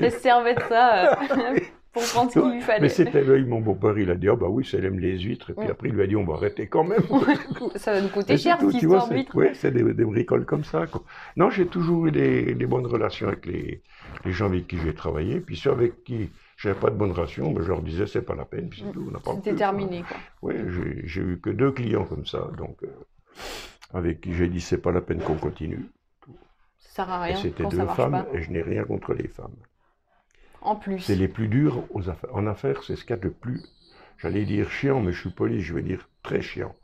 Elle 0.01 0.11
se 0.11 0.19
servait 0.19 0.55
de 0.55 0.61
ça 0.67 1.13
euh, 1.13 1.59
pour 1.95 2.03
prendre 2.03 2.29
ce 2.31 2.39
qu'il 2.39 2.51
lui 2.51 2.61
fallait. 2.61 2.81
Mais 2.81 2.89
c'était 2.89 3.23
lui, 3.23 3.45
mon 3.45 3.61
beau-père, 3.61 3.97
il 3.97 4.11
a 4.11 4.15
dit, 4.15 4.27
ah 4.29 4.35
bah 4.35 4.47
oui, 4.49 4.65
ça 4.65 4.77
aime 4.77 4.99
les 4.99 5.17
huîtres. 5.17 5.51
Et 5.51 5.53
puis 5.53 5.67
après, 5.69 5.87
il 5.87 5.95
lui 5.95 6.03
a 6.03 6.07
dit, 6.07 6.15
on 6.17 6.25
va 6.25 6.33
arrêter 6.35 6.67
quand 6.67 6.83
même. 6.83 7.01
Ça 7.77 7.93
va 7.93 8.01
nous 8.01 8.09
coûter 8.09 8.33
Mais 8.33 8.37
cher 8.37 8.57
tout, 8.57 8.69
cette 8.69 8.81
histoire 8.83 9.07
c'est- 9.07 9.13
d'huîtres. 9.13 9.35
ouais, 9.35 9.53
c'est 9.53 9.71
des, 9.71 9.81
des 9.93 10.03
bricoles 10.05 10.45
comme 10.45 10.65
ça. 10.65 10.87
quoi. 10.87 11.01
Non, 11.37 11.49
j'ai 11.49 11.65
toujours 11.67 12.05
eu 12.07 12.11
des, 12.11 12.53
des 12.53 12.65
bonnes 12.65 12.85
relations 12.85 13.29
avec 13.29 13.45
les, 13.45 13.81
les 14.25 14.31
gens 14.33 14.47
avec 14.47 14.67
qui 14.67 14.77
j'ai 14.77 14.93
travaillé. 14.93 15.39
Puis 15.39 15.55
ceux 15.55 15.71
avec 15.71 16.03
qui 16.03 16.29
j'avais 16.57 16.75
pas 16.79 16.89
de 16.89 16.95
bonnes 16.97 17.11
relations, 17.13 17.51
ben, 17.51 17.63
je 17.63 17.69
leur 17.69 17.81
disais 17.81 18.07
c'est 18.07 18.21
pas 18.23 18.35
la 18.35 18.45
peine. 18.45 18.67
Puis 18.69 18.81
c'est 18.83 18.89
Mm. 18.89 18.93
tout, 18.93 19.05
on 19.07 19.11
n'a 19.11 19.19
pas 19.19 19.33
C'était 19.35 19.55
terminé 19.55 20.03
quoi. 20.07 20.17
quoi. 20.41 20.49
Ouais, 20.49 20.65
j'ai, 21.05 21.21
eu 21.21 21.39
que 21.41 21.49
deux 21.49 21.71
clients 21.71 22.05
comme 22.05 22.25
ça, 22.25 22.49
donc 22.57 22.83
euh, 22.83 22.87
avec 23.93 24.19
qui 24.21 24.33
j'ai 24.33 24.47
dit 24.49 24.59
c'est 24.61 24.77
pas 24.81 24.91
la 24.91 25.01
peine 25.01 25.19
qu'on 25.21 25.35
continue. 25.35 25.85
Ça 26.79 27.03
sert 27.03 27.09
à 27.13 27.21
rien 27.23 27.35
c'était 27.35 27.65
deux 27.65 27.85
femmes 27.87 28.11
pas. 28.11 28.27
et 28.33 28.41
je 28.41 28.51
n'ai 28.51 28.61
rien 28.61 28.83
contre 28.83 29.13
les 29.13 29.27
femmes. 29.27 29.55
En 30.65 30.75
plus. 30.75 30.99
C'est 30.99 31.15
les 31.15 31.27
plus 31.27 31.47
durs 31.47 31.83
aux 31.91 32.09
affaires. 32.09 32.33
En 32.33 32.47
affaires, 32.47 32.83
c'est 32.83 32.95
ce 32.95 33.03
qu'il 33.03 33.11
y 33.11 33.19
a 33.19 33.21
de 33.21 33.29
plus 33.29 33.61
J'allais 34.17 34.45
dire 34.45 34.71
chiant, 34.71 35.01
mais 35.01 35.11
je 35.11 35.19
suis 35.19 35.29
poli, 35.29 35.61
je 35.61 35.73
vais 35.73 35.81
dire 35.81 36.09
très 36.23 36.41
chiant. 36.41 36.75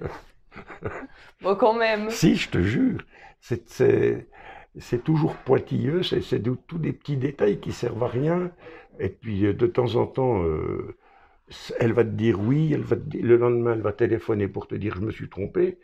bon, 1.42 1.54
quand 1.54 1.72
même. 1.72 2.10
Si, 2.10 2.36
je 2.36 2.50
te 2.50 2.60
jure. 2.60 3.00
C'est 3.40 5.04
toujours 5.04 5.34
pointilleux, 5.36 6.02
c'est 6.02 6.42
tous 6.66 6.78
des 6.78 6.92
petits 6.92 7.16
détails 7.16 7.60
qui 7.60 7.72
servent 7.72 8.02
à 8.02 8.08
rien. 8.08 8.50
Et 8.98 9.08
puis, 9.08 9.46
euh, 9.46 9.54
de 9.54 9.66
temps 9.66 9.94
en 9.96 10.06
temps, 10.06 10.42
euh, 10.42 10.96
elle 11.78 11.92
va 11.92 12.04
te 12.04 12.10
dire 12.10 12.40
oui, 12.40 12.72
elle 12.74 12.82
va 12.82 12.96
le 13.14 13.36
lendemain, 13.36 13.72
elle 13.72 13.80
va 13.80 13.92
téléphoner 13.92 14.48
pour 14.48 14.66
te 14.66 14.74
dire 14.74 14.96
je 14.96 15.00
me 15.00 15.10
suis 15.10 15.28
trompé. 15.28 15.78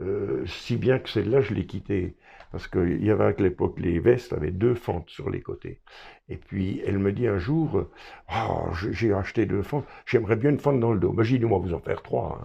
Euh, 0.00 0.44
si 0.46 0.76
bien 0.76 0.98
que 0.98 1.08
celle-là, 1.08 1.40
je 1.40 1.54
l'ai 1.54 1.66
quittée. 1.66 2.16
Parce 2.56 2.68
qu'il 2.68 3.04
y 3.04 3.10
avait 3.10 3.24
à 3.24 3.32
l'époque, 3.32 3.78
les 3.78 3.98
vestes 3.98 4.32
avaient 4.32 4.50
deux 4.50 4.74
fentes 4.74 5.10
sur 5.10 5.28
les 5.28 5.42
côtés. 5.42 5.82
Et 6.30 6.38
puis, 6.38 6.80
elle 6.86 6.98
me 6.98 7.12
dit 7.12 7.26
un 7.26 7.36
jour, 7.36 7.84
oh, 8.34 8.68
j'ai 8.92 9.12
acheté 9.12 9.44
deux 9.44 9.60
fentes, 9.60 9.84
j'aimerais 10.06 10.36
bien 10.36 10.48
une 10.48 10.58
fente 10.58 10.80
dans 10.80 10.94
le 10.94 10.98
dos. 10.98 11.12
Ben, 11.12 11.22
j'ai 11.22 11.36
dit, 11.36 11.44
moi, 11.44 11.58
vous 11.58 11.74
en 11.74 11.80
faire 11.80 12.02
trois. 12.02 12.40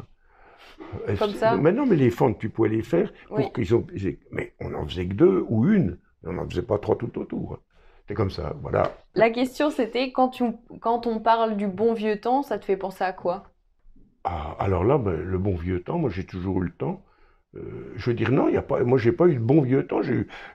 Hein. 1.07 1.15
Comme 1.17 1.31
ça? 1.31 1.55
Mais 1.55 1.71
non, 1.71 1.85
mais 1.85 1.95
les 1.95 2.09
fentes, 2.09 2.39
tu 2.39 2.49
pouvais 2.49 2.67
les 2.67 2.81
faire 2.81 3.13
pour 3.29 3.53
qu'ils 3.53 3.73
ont... 3.73 3.87
Mais 4.31 4.53
on 4.59 4.73
en 4.73 4.85
faisait 4.85 5.07
que 5.07 5.13
deux 5.13 5.45
ou 5.47 5.65
une. 5.69 5.97
On 6.25 6.33
n'en 6.33 6.49
faisait 6.49 6.61
pas 6.61 6.77
trois 6.77 6.97
tout 6.97 7.17
autour. 7.17 7.59
C'est 8.09 8.13
comme 8.13 8.31
ça, 8.31 8.53
voilà. 8.61 8.91
La 9.15 9.29
question, 9.29 9.69
c'était, 9.69 10.11
quand, 10.11 10.27
tu... 10.27 10.43
quand 10.81 11.07
on 11.07 11.19
parle 11.19 11.55
du 11.55 11.67
bon 11.67 11.93
vieux 11.93 12.19
temps, 12.19 12.43
ça 12.43 12.59
te 12.59 12.65
fait 12.65 12.75
penser 12.75 13.05
à 13.05 13.13
quoi? 13.13 13.43
Ah, 14.25 14.57
Alors 14.59 14.83
là, 14.83 14.97
ben, 14.97 15.15
le 15.15 15.37
bon 15.37 15.55
vieux 15.55 15.81
temps, 15.81 15.99
moi, 15.99 16.09
j'ai 16.09 16.25
toujours 16.25 16.61
eu 16.61 16.65
le 16.65 16.73
temps 16.73 17.01
euh, 17.55 17.93
je 17.97 18.09
veux 18.09 18.15
dire, 18.15 18.31
non, 18.31 18.47
y 18.47 18.55
a 18.55 18.61
pas, 18.61 18.81
moi, 18.83 18.97
j'ai 18.97 19.11
pas 19.11 19.27
eu 19.27 19.35
de 19.35 19.39
bon 19.39 19.61
vieux 19.61 19.85
temps. 19.85 20.01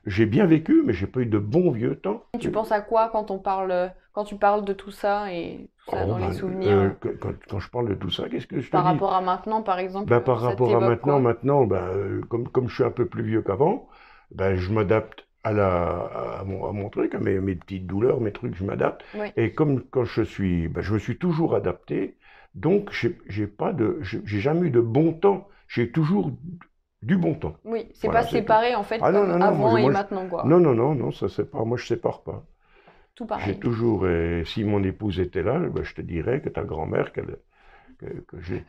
J'ai 0.07 0.27
bien 0.27 0.47
vécu, 0.47 0.83
mais 0.85 0.95
j'ai 0.95 1.07
pas 1.07 1.21
eu 1.21 1.27
de 1.27 1.39
bon 1.39 1.71
vieux 1.71 1.97
temps. 1.97 2.25
Tu 2.41 2.51
penses 2.51 2.73
à 2.73 2.81
quoi 2.81 3.11
quand, 3.11 3.31
on 3.31 3.39
parle, 3.39 3.93
quand 4.13 4.25
tu 4.25 4.37
parles 4.37 4.65
de 4.65 4.73
tout 4.73 4.91
ça 4.91 5.31
et 5.33 5.69
tout 5.85 5.91
ça 5.95 6.05
oh, 6.05 6.09
dans 6.09 6.19
les 6.19 6.29
ben, 6.29 6.33
souvenirs 6.33 6.73
euh, 6.73 6.91
quand, 7.21 7.35
quand, 7.49 7.59
je 7.59 7.69
parle 7.69 7.91
de 7.91 7.95
tout 7.95 8.11
ça, 8.11 8.29
qu'est-ce 8.31 8.47
que 8.47 8.61
je 8.61 8.67
te 8.69 8.73
Par 8.73 8.85
rapport 8.85 9.13
à 9.13 9.21
maintenant, 9.21 9.63
par 9.63 9.79
exemple 9.79 10.09
ben, 10.09 10.21
Par 10.21 10.41
rapport 10.41 10.75
à 10.75 10.81
maintenant, 10.81 11.21
maintenant 11.21 11.67
ben, 11.67 11.77
euh, 11.77 12.23
comme, 12.31 12.49
comme 12.49 12.69
je 12.69 12.75
suis 12.77 12.85
un 12.85 12.91
peu 12.91 13.05
plus 13.05 13.25
vieux 13.25 13.43
qu'avant, 13.43 13.89
ben, 14.35 14.57
je 14.57 14.73
m'adapte 14.73 15.27
à, 15.45 15.51
à, 15.51 16.45
mon, 16.45 16.67
à 16.67 16.73
mon 16.73 16.89
truc, 16.89 17.15
à 17.15 17.21
mes, 17.21 17.39
mes, 17.41 17.55
petites 17.55 17.87
douleurs, 17.87 18.21
mes 18.21 18.33
trucs, 18.33 18.57
je 18.57 18.65
m'adapte. 18.65 19.05
Et 19.37 19.53
comme 19.53 19.83
quand 19.83 20.05
je 20.05 20.23
suis, 20.23 20.69
ben, 20.69 20.81
je 20.81 20.95
me 20.95 20.99
suis 20.99 21.19
toujours 21.19 21.55
adapté, 21.55 22.17
donc 22.55 22.91
j'ai 22.91 24.41
jamais 24.41 24.69
eu 24.69 24.71
de 24.71 24.81
bon 24.81 25.13
temps. 25.13 25.47
J'ai 25.69 25.91
toujours 25.91 26.33
du 27.07 27.17
bon 27.17 27.35
temps. 27.35 27.57
Oui, 27.65 27.89
c'est 27.95 28.11
pas 28.11 28.25
séparé 28.25 28.75
en 28.75 28.83
fait 28.83 28.99
ah, 29.01 29.13
comme 29.13 29.41
avant 29.41 29.77
et 29.77 29.89
maintenant 29.89 30.27
quoi. 30.29 30.43
Non, 30.45 30.59
non, 30.59 30.75
non, 30.75 30.95
non, 30.95 31.13
ça 31.13 31.29
sépare. 31.29 31.65
Moi, 31.65 31.79
je 31.79 31.87
sépare 31.87 32.23
pas. 32.23 32.45
Tout 33.15 33.27
pareil. 33.27 33.45
J'ai 33.47 33.59
toujours, 33.59 34.09
et 34.09 34.43
si 34.45 34.65
mon 34.65 34.83
épouse 34.83 35.21
était 35.21 35.43
là, 35.43 35.59
ben, 35.59 35.85
je 35.85 35.95
te 35.95 36.03
dirais 36.03 36.41
que 36.41 36.49
ta 36.49 36.65
grand-mère, 36.65 37.13
que, 37.13 37.23
que 38.01 38.41
j'ai. 38.43 38.65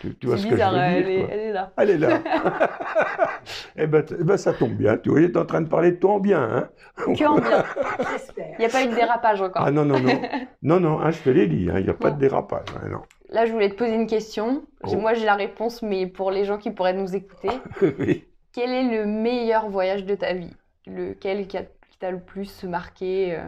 Tu, 0.00 0.26
vois 0.26 0.36
ce 0.38 0.46
que 0.46 0.56
je 0.56 0.62
veux 0.62 0.78
elle, 0.78 1.04
dire, 1.04 1.12
est, 1.12 1.28
elle 1.30 1.40
est 1.40 1.52
là. 1.52 1.72
Elle 1.76 1.90
est 1.90 1.98
là. 1.98 2.20
eh, 3.76 3.86
ben, 3.86 4.04
eh 4.18 4.24
ben, 4.24 4.36
ça 4.36 4.52
tombe 4.52 4.72
bien. 4.72 4.96
Tu 4.96 5.10
vois, 5.10 5.20
tu 5.20 5.26
es 5.26 5.36
en 5.36 5.44
train 5.44 5.60
de 5.60 5.68
parler 5.68 5.92
de 5.92 5.96
toi 5.96 6.14
en 6.14 6.20
bien. 6.20 6.42
Hein 6.42 6.68
que 6.96 7.24
en 7.24 7.38
bien. 7.38 7.64
J'espère. 8.10 8.54
Il 8.58 8.60
n'y 8.60 8.64
a 8.64 8.68
pas 8.68 8.84
eu 8.84 8.88
de 8.88 8.94
dérapage 8.94 9.40
encore. 9.40 9.62
Ah 9.64 9.70
non, 9.70 9.84
non, 9.84 10.00
non. 10.00 10.20
non, 10.62 10.80
non, 10.80 11.00
hein, 11.00 11.10
je 11.10 11.20
te 11.20 11.30
l'ai 11.30 11.46
dit, 11.46 11.68
hein, 11.70 11.78
il 11.78 11.84
n'y 11.84 11.90
a 11.90 11.94
pas 11.94 12.10
de 12.10 12.18
dérapage. 12.18 12.66
Hein, 12.76 12.88
non. 12.90 13.02
Là, 13.30 13.46
je 13.46 13.52
voulais 13.52 13.70
te 13.70 13.74
poser 13.74 13.94
une 13.94 14.06
question. 14.06 14.66
Oh. 14.82 14.96
Moi, 14.96 15.14
j'ai 15.14 15.24
la 15.24 15.34
réponse, 15.34 15.82
mais 15.82 16.06
pour 16.06 16.30
les 16.30 16.44
gens 16.44 16.58
qui 16.58 16.70
pourraient 16.70 16.92
nous 16.92 17.16
écouter, 17.16 17.48
quel 18.52 18.70
est 18.70 18.96
le 18.96 19.06
meilleur 19.06 19.68
voyage 19.70 20.04
de 20.04 20.14
ta 20.14 20.34
vie? 20.34 20.54
Lequel 20.86 21.46
qui 21.46 21.58
t'a 21.98 22.10
le 22.10 22.20
plus 22.20 22.64
marqué 22.64 23.34
euh, 23.34 23.44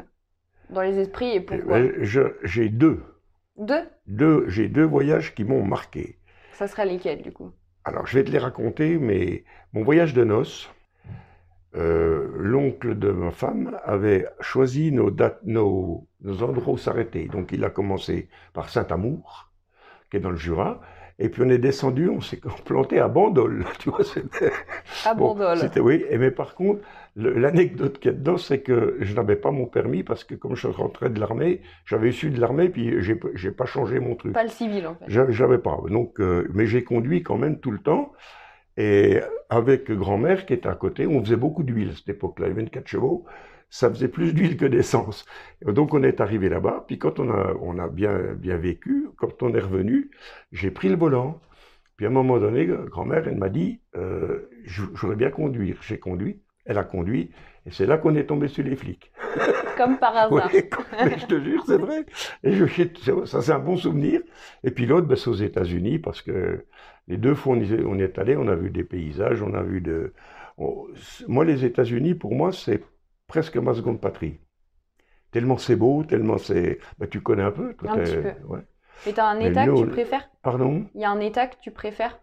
dans 0.71 0.81
les 0.81 0.99
esprits 0.99 1.35
et 1.35 1.41
pourquoi? 1.41 1.79
eh 1.79 1.93
ben, 1.93 2.33
J'ai 2.43 2.69
deux. 2.71 3.03
Deux? 3.59 3.87
Deux. 4.07 4.49
J'ai 4.49 4.69
deux 4.69 4.85
voyages 4.85 5.35
qui 5.35 5.45
m'ont 5.45 5.65
marqué. 5.65 6.19
Ça 6.53 6.67
sera 6.67 6.87
lesquels, 6.87 7.23
du 7.23 7.33
coup? 7.33 7.53
Alors, 7.85 8.07
je 8.07 8.19
vais 8.19 8.25
te 8.25 8.31
les 8.31 8.39
raconter, 8.39 8.99
mais 8.99 9.45
mon 9.75 9.85
voyage 9.85 10.15
de 10.15 10.25
noces, 10.25 10.71
euh, 11.77 12.31
l'oncle 12.37 12.99
de 12.99 13.11
ma 13.11 13.31
femme 13.31 13.79
avait 13.85 14.27
choisi 14.41 14.91
nos, 14.91 15.11
dates, 15.11 15.41
nos, 15.45 16.09
nos 16.23 16.43
endroits 16.43 16.73
où 16.75 16.79
s'arrêter. 16.79 17.27
Donc, 17.27 17.53
il 17.53 17.63
a 17.65 17.71
commencé 17.71 18.29
par 18.55 18.71
Saint-Amour 18.71 19.46
qui 20.17 20.21
est 20.21 20.23
dans 20.23 20.31
le 20.31 20.37
Jura. 20.37 20.81
Et 21.19 21.31
puis 21.31 21.43
on 21.43 21.49
est 21.49 21.59
descendu, 21.59 22.11
on 22.11 22.21
s'est 22.21 22.41
planté 22.65 22.99
à 22.99 23.09
Bandol. 23.09 23.65
Tu 23.79 23.91
vois, 23.91 24.05
c'était. 24.05 24.53
À 25.05 25.15
Bandol. 25.15 25.59
c'était 25.59 25.81
oui. 25.81 26.05
Et 26.11 26.19
mais 26.19 26.31
par 26.31 26.55
contre, 26.55 26.81
l'anecdote 27.17 27.99
qui 27.99 28.09
est 28.09 28.13
dedans, 28.13 28.37
c'est 28.37 28.61
que 28.61 28.97
je 29.01 29.15
n'avais 29.15 29.37
pas 29.37 29.51
mon 29.51 29.67
permis 29.67 30.03
parce 30.03 30.25
que 30.25 30.35
comme 30.35 30.57
je 30.57 30.67
rentrais 30.69 31.09
de 31.09 31.19
l'armée, 31.19 31.63
j'avais 31.87 32.11
issu 32.11 32.31
de 32.31 32.41
l'armée, 32.41 32.69
puis 32.69 33.03
j'ai, 33.03 33.19
j'ai 33.35 33.51
pas 33.51 33.65
changé 33.65 33.99
mon 33.99 34.15
truc. 34.15 34.35
Pas 34.35 34.43
le 34.43 34.51
civil 34.51 34.87
en 34.87 34.95
fait. 34.95 35.07
J'avais 35.09 35.59
pas. 35.59 35.79
Donc, 35.89 36.21
euh, 36.21 36.47
mais 36.53 36.67
j'ai 36.67 36.85
conduit 36.85 37.23
quand 37.23 37.39
même 37.39 37.59
tout 37.61 37.71
le 37.71 37.79
temps. 37.79 38.13
Et 38.77 39.21
avec 39.49 39.91
grand-mère 39.91 40.45
qui 40.45 40.53
était 40.53 40.69
à 40.69 40.75
côté, 40.75 41.07
on 41.07 41.25
faisait 41.25 41.37
beaucoup 41.37 41.63
d'huile 41.63 41.91
à 41.91 41.95
cette 41.95 42.11
époque-là. 42.11 42.47
Il 42.47 42.51
y 42.51 42.53
avait 42.53 42.63
24 42.65 42.87
chevaux 42.87 43.25
ça 43.69 43.91
faisait 43.91 44.09
plus 44.09 44.33
d'huile 44.33 44.57
que 44.57 44.67
d'essence. 44.67 45.25
Donc 45.65 45.95
on 45.95 46.03
est 46.03 46.21
arrivé 46.21 46.49
là-bas, 46.49 46.85
puis 46.87 46.99
quand 46.99 47.19
on 47.19 47.31
a, 47.31 47.55
on 47.61 47.79
a 47.79 47.89
bien, 47.89 48.35
bien 48.35 48.57
vécu, 48.57 49.09
quand 49.17 49.43
on 49.43 49.55
est 49.55 49.61
revenu, 49.61 50.11
j'ai 50.53 50.71
pris 50.71 50.89
le 50.89 50.97
volant. 50.97 51.41
Puis 51.97 52.05
à 52.05 52.11
un 52.11 52.13
moment 52.13 52.39
donné, 52.39 52.67
grand-mère, 52.67 53.27
elle 53.27 53.39
m'a 53.39 53.49
dit, 53.49 53.81
euh, 53.97 54.51
j'aurais 54.65 55.17
bien 55.17 55.31
conduire. 55.31 55.79
J'ai 55.81 55.99
conduit, 55.99 56.43
elle 56.67 56.77
a 56.77 56.85
conduit, 56.85 57.31
et 57.65 57.71
c'est 57.71 57.87
là 57.87 57.99
qu'on 57.99 58.15
est 58.15 58.27
tombé 58.27 58.49
sur 58.49 58.65
les 58.65 58.77
flics. 58.77 59.11
Comme 59.77 59.99
par 59.99 60.17
hasard. 60.17 60.51
mais 61.05 61.19
je 61.19 61.27
te 61.27 61.41
jure, 61.41 61.65
c'est 61.67 61.77
vrai. 61.77 62.05
Et 62.45 62.53
je, 62.53 63.25
ça, 63.25 63.43
c'est 63.43 63.53
un 63.53 63.59
bon 63.59 63.77
souvenir. 63.77 64.21
Et 64.63 64.71
puis 64.71 64.87
l'autre, 64.87 65.07
ben, 65.07 65.17
c'est 65.17 65.29
aux 65.29 65.35
États-Unis, 65.35 65.99
parce 65.99 66.23
que 66.23 66.65
les 67.09 67.17
deux 67.17 67.35
fois, 67.35 67.57
on, 67.57 67.99
est 67.99 68.19
allé, 68.19 68.37
on 68.37 68.49
a 68.49 68.55
vu 68.55 68.71
des 68.71 68.85
paysages, 68.85 69.43
on 69.43 69.55
a 69.55 69.63
vu 69.63 69.81
de. 69.81 70.13
moi, 71.29 71.45
les 71.45 71.65
États-Unis, 71.65 72.15
pour 72.15 72.35
moi, 72.35 72.53
c'est 72.53 72.83
presque 73.27 73.57
ma 73.57 73.75
seconde 73.75 74.01
patrie. 74.01 74.39
Tellement 75.31 75.59
c'est 75.59 75.77
beau, 75.77 76.05
tellement 76.05 76.39
c'est. 76.39 76.79
Bah, 76.99 77.07
tu 77.07 77.21
connais 77.21 77.43
un 77.43 77.51
peu, 77.51 77.75
toi. 77.75 77.93
Un 77.93 77.99
petit 77.99 78.17
peu. 78.17 78.47
Ouais. 78.47 78.61
Et 79.07 79.13
tu 79.13 79.21
as 79.21 79.27
un 79.27 79.41
état 79.41 79.67
que 79.67 79.79
tu 79.79 79.87
préfères? 79.87 80.29
Pardon? 80.43 80.87
Il 80.95 81.01
y 81.01 81.05
a 81.05 81.11
un 81.11 81.21
état 81.21 81.47
que 81.47 81.57
tu 81.61 81.71
préfères? 81.71 82.19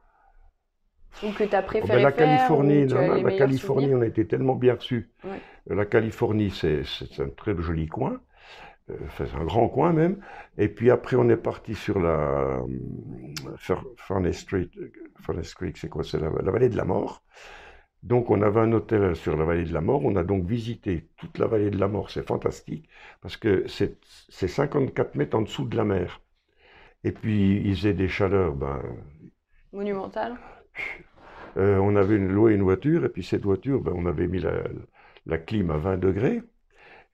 Ou 1.22 1.32
que 1.32 1.44
tu 1.44 1.56
as 1.56 1.62
préféré 1.62 1.94
oh, 1.94 1.96
ben, 1.98 2.04
la 2.04 2.12
faire, 2.12 2.28
Californie, 2.28 2.88
la 2.88 3.38
Californie, 3.38 3.94
on 3.94 4.02
a 4.02 4.08
été 4.08 4.26
tellement 4.26 4.56
bien 4.56 4.74
reçus. 4.74 5.12
La 5.68 5.86
Californie, 5.86 6.50
c'est 6.50 6.84
un 7.20 7.30
très 7.30 7.56
joli 7.62 7.88
coin. 7.88 8.20
Euh, 8.90 8.96
c'est 9.18 9.34
un 9.36 9.46
grand 9.46 9.70
coin 9.70 9.94
même. 9.94 10.20
Et 10.58 10.68
puis 10.68 10.92
après, 10.92 11.16
on 11.16 11.30
est 11.30 11.38
parti 11.38 11.74
sur 11.74 12.00
la 12.00 12.60
euh, 12.60 13.76
Furnace 13.98 14.40
Street. 14.40 14.70
Furnace 15.22 15.54
Creek, 15.54 15.78
c'est 15.78 15.88
quoi? 15.88 16.04
C'est 16.04 16.20
la, 16.20 16.30
la, 16.30 16.52
vallée 16.52 16.68
de 16.68 16.76
la 16.76 16.84
mort. 16.84 17.24
Donc 18.04 18.30
on 18.30 18.42
avait 18.42 18.60
un 18.60 18.72
hôtel 18.74 19.16
sur 19.16 19.38
la 19.38 19.46
vallée 19.46 19.64
de 19.66 19.74
la 19.74 19.82
mort, 19.82 20.04
on 20.06 20.16
a 20.16 20.24
donc 20.24 20.46
visité 20.46 21.08
toute 21.18 21.38
la 21.40 21.48
vallée 21.48 21.72
de 21.72 21.78
la 21.80 21.88
mort, 21.88 22.12
c'est 22.12 22.28
fantastique, 22.28 22.88
parce 23.22 23.38
que 23.38 23.66
c'est 23.68 24.48
54 24.48 25.16
mètres 25.16 25.38
en 25.38 25.42
dessous 25.42 25.66
de 25.66 25.78
la 25.78 25.86
mer. 25.86 26.22
Et 27.04 27.12
puis 27.14 27.62
il 27.66 27.76
faisait 27.76 27.94
des 27.94 28.10
chaleurs, 28.10 28.56
ben... 28.56 28.82
Monumentales 29.74 30.38
euh, 31.58 31.78
On 31.78 31.96
avait 31.96 32.16
une, 32.16 32.30
loué 32.32 32.54
une 32.54 32.64
voiture, 32.64 33.06
et 33.06 33.10
puis 33.10 33.24
cette 33.24 33.44
voiture, 33.44 33.82
ben, 33.82 33.94
on 33.96 34.06
avait 34.06 34.28
mis 34.28 34.40
la, 34.40 34.64
la 35.26 35.38
clim 35.38 35.72
à 35.72 35.78
20 35.78 35.98
degrés, 35.98 36.42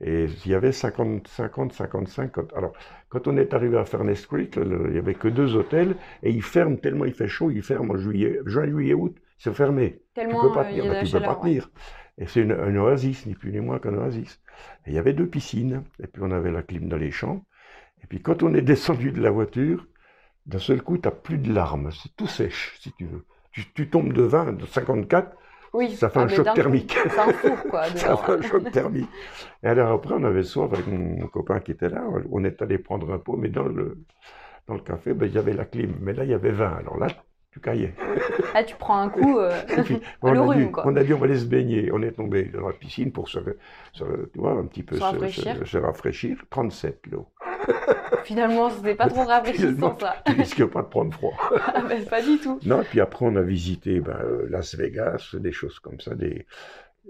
et 0.01 0.25
il 0.45 0.51
y 0.51 0.55
avait 0.55 0.71
50, 0.71 1.27
50, 1.27 1.73
55. 1.73 2.33
alors, 2.55 2.73
quand 3.09 3.27
on 3.27 3.37
est 3.37 3.53
arrivé 3.53 3.77
à 3.77 3.85
Furnace 3.85 4.25
Creek, 4.25 4.57
il 4.57 4.91
n'y 4.91 4.97
avait 4.97 5.15
que 5.15 5.27
deux 5.27 5.55
hôtels, 5.55 5.97
et 6.23 6.31
ils 6.31 6.43
ferment 6.43 6.77
tellement 6.77 7.05
il 7.05 7.13
fait 7.13 7.27
chaud, 7.27 7.51
ils 7.51 7.63
ferment 7.63 7.93
en 7.93 7.97
juillet, 7.97 8.39
juin, 8.45 8.67
juillet, 8.67 8.93
août 8.93 9.17
c'est 9.39 9.53
fermé. 9.53 10.01
Tellement, 10.13 10.41
tu 10.41 10.47
peux 10.47 10.53
pas 10.53 10.65
tenir. 10.65 10.85
Bah, 10.85 11.03
tu 11.03 11.11
peux 11.11 11.21
pas 11.21 11.35
tenir. 11.35 11.71
Et 12.17 12.27
c'est 12.27 12.41
une, 12.41 12.77
oasis, 12.77 13.25
ni 13.25 13.33
plus 13.33 13.51
ni 13.51 13.61
moins 13.61 13.79
qu'un 13.79 13.95
oasis. 13.95 14.41
Et 14.85 14.91
il 14.91 14.93
y 14.93 14.99
avait 14.99 15.13
deux 15.13 15.27
piscines, 15.27 15.83
et 16.03 16.07
puis 16.07 16.21
on 16.23 16.31
avait 16.31 16.51
la 16.51 16.61
clim 16.61 16.89
dans 16.89 16.97
les 16.97 17.11
champs. 17.11 17.45
Et 18.03 18.07
puis 18.07 18.21
quand 18.21 18.43
on 18.43 18.53
est 18.53 18.61
descendu 18.61 19.11
de 19.11 19.21
la 19.21 19.31
voiture, 19.31 19.87
d'un 20.45 20.59
seul 20.59 20.81
coup, 20.81 20.97
tu 20.97 21.07
n'as 21.07 21.15
plus 21.15 21.37
de 21.37 21.53
larmes. 21.53 21.89
C'est 21.91 22.13
tout 22.17 22.27
sèche, 22.27 22.77
si 22.79 22.91
tu 22.93 23.05
veux. 23.05 23.25
Tu, 23.51 23.89
tombes 23.89 24.13
de 24.13 24.21
20, 24.21 24.53
de 24.53 24.65
54, 24.65 25.35
oui. 25.73 25.95
ça 25.95 26.09
fait 26.09 26.19
un 26.19 26.27
choc 26.27 26.47
thermique. 26.53 26.97
C'est 27.09 27.19
un 27.19 27.33
fou, 27.33 27.69
quoi. 27.69 27.85
ça 27.95 28.15
fait 28.15 28.31
un 28.31 28.41
choc 28.41 28.71
thermique. 28.71 29.09
Et 29.63 29.67
alors 29.67 29.91
après, 29.91 30.13
on 30.15 30.23
avait 30.23 30.43
soif 30.43 30.71
avec 30.71 30.87
mon 30.87 31.27
copain 31.27 31.59
qui 31.59 31.71
était 31.71 31.89
là. 31.89 32.03
On 32.31 32.43
est 32.43 32.61
allé 32.61 32.77
prendre 32.77 33.11
un 33.11 33.17
pot, 33.17 33.35
mais 33.37 33.49
dans 33.49 33.63
le, 33.63 33.97
dans 34.67 34.75
le 34.75 34.81
café, 34.81 35.13
ben, 35.13 35.25
il 35.25 35.33
y 35.33 35.37
avait 35.37 35.53
la 35.53 35.65
clim. 35.65 35.95
Mais 35.99 36.13
là, 36.13 36.23
il 36.23 36.29
y 36.29 36.33
avait 36.33 36.51
20. 36.51 36.77
Alors 36.77 36.97
là, 36.97 37.07
tu 37.59 37.65
caillais. 37.69 37.93
Ah, 38.55 38.63
tu 38.63 38.75
prends 38.75 38.99
un 38.99 39.09
coup, 39.09 39.37
euh, 39.37 39.51
on, 40.23 40.49
a 40.49 40.55
dit, 40.55 40.71
quoi. 40.71 40.83
on 40.87 40.95
a 40.95 41.03
dit 41.03 41.13
on 41.13 41.19
va 41.19 41.25
aller 41.25 41.37
se 41.37 41.45
baigner. 41.45 41.91
On 41.93 42.01
est 42.01 42.13
tombé 42.13 42.45
dans 42.45 42.67
la 42.67 42.73
piscine 42.73 43.11
pour 43.11 43.29
se, 43.29 43.37
tu 43.93 44.03
vois, 44.35 44.53
un 44.53 44.65
petit 44.65 44.81
peu 44.81 44.95
se, 44.95 45.03
rafraîchir. 45.03 45.67
Se, 45.67 45.77
rafraîchir. 45.77 46.37
37 46.49 47.01
l'eau. 47.11 47.27
Finalement, 48.23 48.71
c'était 48.71 48.95
pas 48.95 49.07
trop 49.07 49.23
rafraîchissant 49.23 49.95
ça. 49.99 50.15
Tu 50.25 50.33
risques 50.33 50.65
pas 50.65 50.81
de 50.81 50.87
prendre 50.87 51.13
froid. 51.13 51.33
ah 51.67 51.83
ben, 51.87 52.03
pas 52.05 52.23
du 52.23 52.39
tout. 52.39 52.59
Non, 52.65 52.83
puis 52.89 52.99
après 52.99 53.23
on 53.25 53.35
a 53.35 53.43
visité 53.43 53.99
ben, 53.99 54.17
euh, 54.19 54.47
Las 54.49 54.75
Vegas, 54.75 55.35
des 55.35 55.51
choses 55.51 55.77
comme 55.79 55.99
ça. 55.99 56.15
Des... 56.15 56.47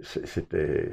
C'était 0.02 0.90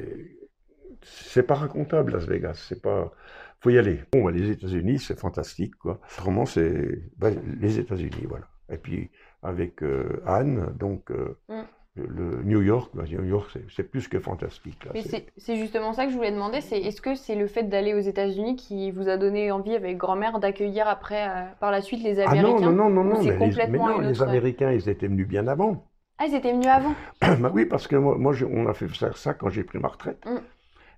c'est 1.02 1.42
pas 1.42 1.54
racontable 1.54 2.12
Las 2.12 2.26
Vegas. 2.26 2.66
C'est 2.68 2.80
pas, 2.80 3.12
faut 3.60 3.70
y 3.70 3.78
aller. 3.78 4.00
Bon, 4.12 4.24
bah, 4.24 4.30
les 4.30 4.50
États-Unis, 4.50 4.98
c'est 5.00 5.18
fantastique, 5.18 5.74
quoi. 5.76 6.00
Vraiment, 6.18 6.46
c'est 6.46 7.02
bah, 7.16 7.30
les 7.60 7.78
États-Unis, 7.78 8.26
voilà. 8.28 8.46
Et 8.70 8.78
puis 8.78 9.10
avec 9.42 9.82
euh, 9.82 10.22
Anne, 10.26 10.74
donc. 10.78 11.10
Euh, 11.10 11.36
mm. 11.48 11.62
Le 11.98 12.42
New 12.42 12.60
York, 12.60 12.90
bah, 12.92 13.04
New 13.08 13.24
York, 13.24 13.56
c'est 13.74 13.90
plus 13.90 14.06
que 14.06 14.20
fantastique. 14.20 14.86
Mais 14.92 15.02
c'est 15.38 15.56
justement 15.56 15.94
ça 15.94 16.04
que 16.04 16.10
je 16.10 16.16
voulais 16.16 16.30
demander, 16.30 16.60
c'est 16.60 16.78
est-ce 16.78 17.00
que 17.00 17.14
c'est 17.14 17.36
le 17.36 17.46
fait 17.46 17.62
d'aller 17.62 17.94
aux 17.94 18.00
États-Unis 18.00 18.56
qui 18.56 18.90
vous 18.90 19.08
a 19.08 19.16
donné 19.16 19.50
envie 19.50 19.74
avec 19.74 19.96
grand-mère 19.96 20.38
d'accueillir 20.38 20.86
après, 20.88 21.26
euh, 21.26 21.44
par 21.58 21.70
la 21.70 21.80
suite, 21.80 22.02
les 22.02 22.20
Américains 22.20 22.54
Ah 22.58 22.66
non, 22.66 22.90
non, 22.90 22.90
non, 22.90 23.02
non, 23.02 23.22
mais, 23.22 23.38
les, 23.38 24.08
les 24.08 24.22
Américains, 24.22 24.72
ils 24.72 24.90
étaient 24.90 25.06
venus 25.06 25.26
bien 25.26 25.46
avant. 25.46 25.86
Ah, 26.18 26.26
ils 26.28 26.34
étaient 26.34 26.52
venus 26.52 26.66
avant 26.66 26.94
bah 27.40 27.50
Oui, 27.54 27.64
parce 27.64 27.86
que 27.88 27.96
moi, 27.96 28.18
moi 28.18 28.34
on 28.46 28.66
a 28.66 28.74
fait 28.74 28.88
ça 29.14 29.32
quand 29.32 29.48
j'ai 29.48 29.64
pris 29.64 29.78
ma 29.78 29.88
retraite. 29.88 30.22
Mm. 30.26 30.40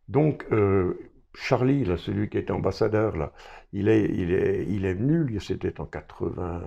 Donc, 0.08 0.46
Charlie, 1.34 1.84
là, 1.84 1.96
celui 1.96 2.28
qui 2.28 2.38
était 2.38 2.50
ambassadeur, 2.50 3.16
là, 3.16 3.32
il 3.72 3.88
est, 3.88 4.04
il 4.06 4.32
est, 4.32 4.66
il 4.68 4.84
est 4.84 4.94
venu, 4.94 5.38
c'était 5.40 5.80
en 5.80 5.84
80, 5.84 6.62